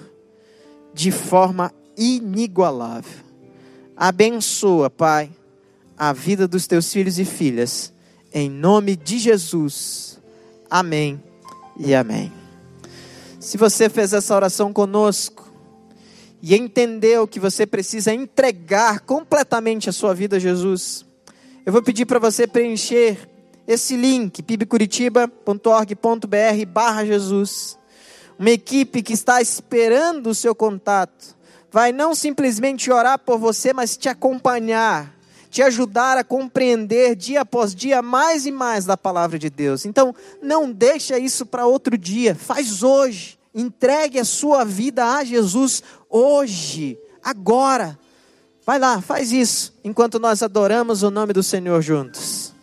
de 0.94 1.12
forma 1.12 1.72
inigualável. 1.96 3.26
Abençoa, 3.96 4.90
Pai, 4.90 5.32
a 5.98 6.14
vida 6.14 6.48
dos 6.48 6.68
teus 6.68 6.92
filhos 6.92 7.20
e 7.20 7.26
filhas, 7.26 7.94
em 8.34 8.50
nome 8.50 8.96
de 8.96 9.20
Jesus. 9.20 10.20
Amém 10.70 11.22
e 11.78 11.94
amém. 11.94 12.32
Se 13.40 13.58
você 13.58 13.90
fez 13.90 14.14
essa 14.14 14.36
oração 14.36 14.74
conosco 14.74 15.48
e 16.42 16.56
entendeu 16.56 17.28
que 17.28 17.40
você 17.40 17.66
precisa 17.66 18.14
entregar 18.14 19.00
completamente 19.02 19.90
a 19.90 19.94
sua 19.94 20.14
vida 20.14 20.36
a 20.38 20.40
Jesus, 20.40 21.07
eu 21.68 21.74
vou 21.74 21.84
pedir 21.84 22.06
para 22.06 22.18
você 22.18 22.48
preencher 22.48 23.28
esse 23.68 23.98
link, 23.98 24.42
pibcuritiba.org.br 24.42 26.66
barra 26.66 27.06
Jesus. 27.06 27.78
Uma 28.40 28.52
equipe 28.52 29.04
que 29.04 29.12
está 29.12 29.42
esperando 29.42 30.28
o 30.28 30.34
seu 30.34 30.56
contato. 30.56 31.36
Vai 31.70 31.92
não 31.92 32.16
simplesmente 32.16 32.90
orar 32.90 33.20
por 33.20 33.38
você, 33.38 33.74
mas 33.74 33.98
te 33.98 34.08
acompanhar, 34.08 35.14
te 35.50 35.62
ajudar 35.62 36.18
a 36.18 36.24
compreender 36.24 37.18
dia 37.18 37.42
após 37.42 37.76
dia 37.76 38.02
mais 38.02 38.46
e 38.46 38.52
mais 38.52 38.86
da 38.86 38.96
palavra 38.96 39.38
de 39.38 39.50
Deus. 39.50 39.86
Então, 39.86 40.16
não 40.42 40.72
deixa 40.72 41.20
isso 41.20 41.46
para 41.46 41.68
outro 41.68 41.98
dia, 41.98 42.34
faz 42.34 42.82
hoje. 42.82 43.38
Entregue 43.54 44.20
a 44.20 44.24
sua 44.24 44.64
vida 44.64 45.04
a 45.04 45.22
Jesus 45.22 45.84
hoje, 46.10 46.98
agora. 47.22 48.00
Vai 48.68 48.80
lá, 48.80 49.00
faz 49.02 49.32
isso, 49.32 49.74
enquanto 49.82 50.20
nós 50.20 50.44
adoramos 50.44 51.02
o 51.02 51.10
nome 51.10 51.32
do 51.32 51.42
Senhor 51.42 51.82
juntos. 51.82 52.54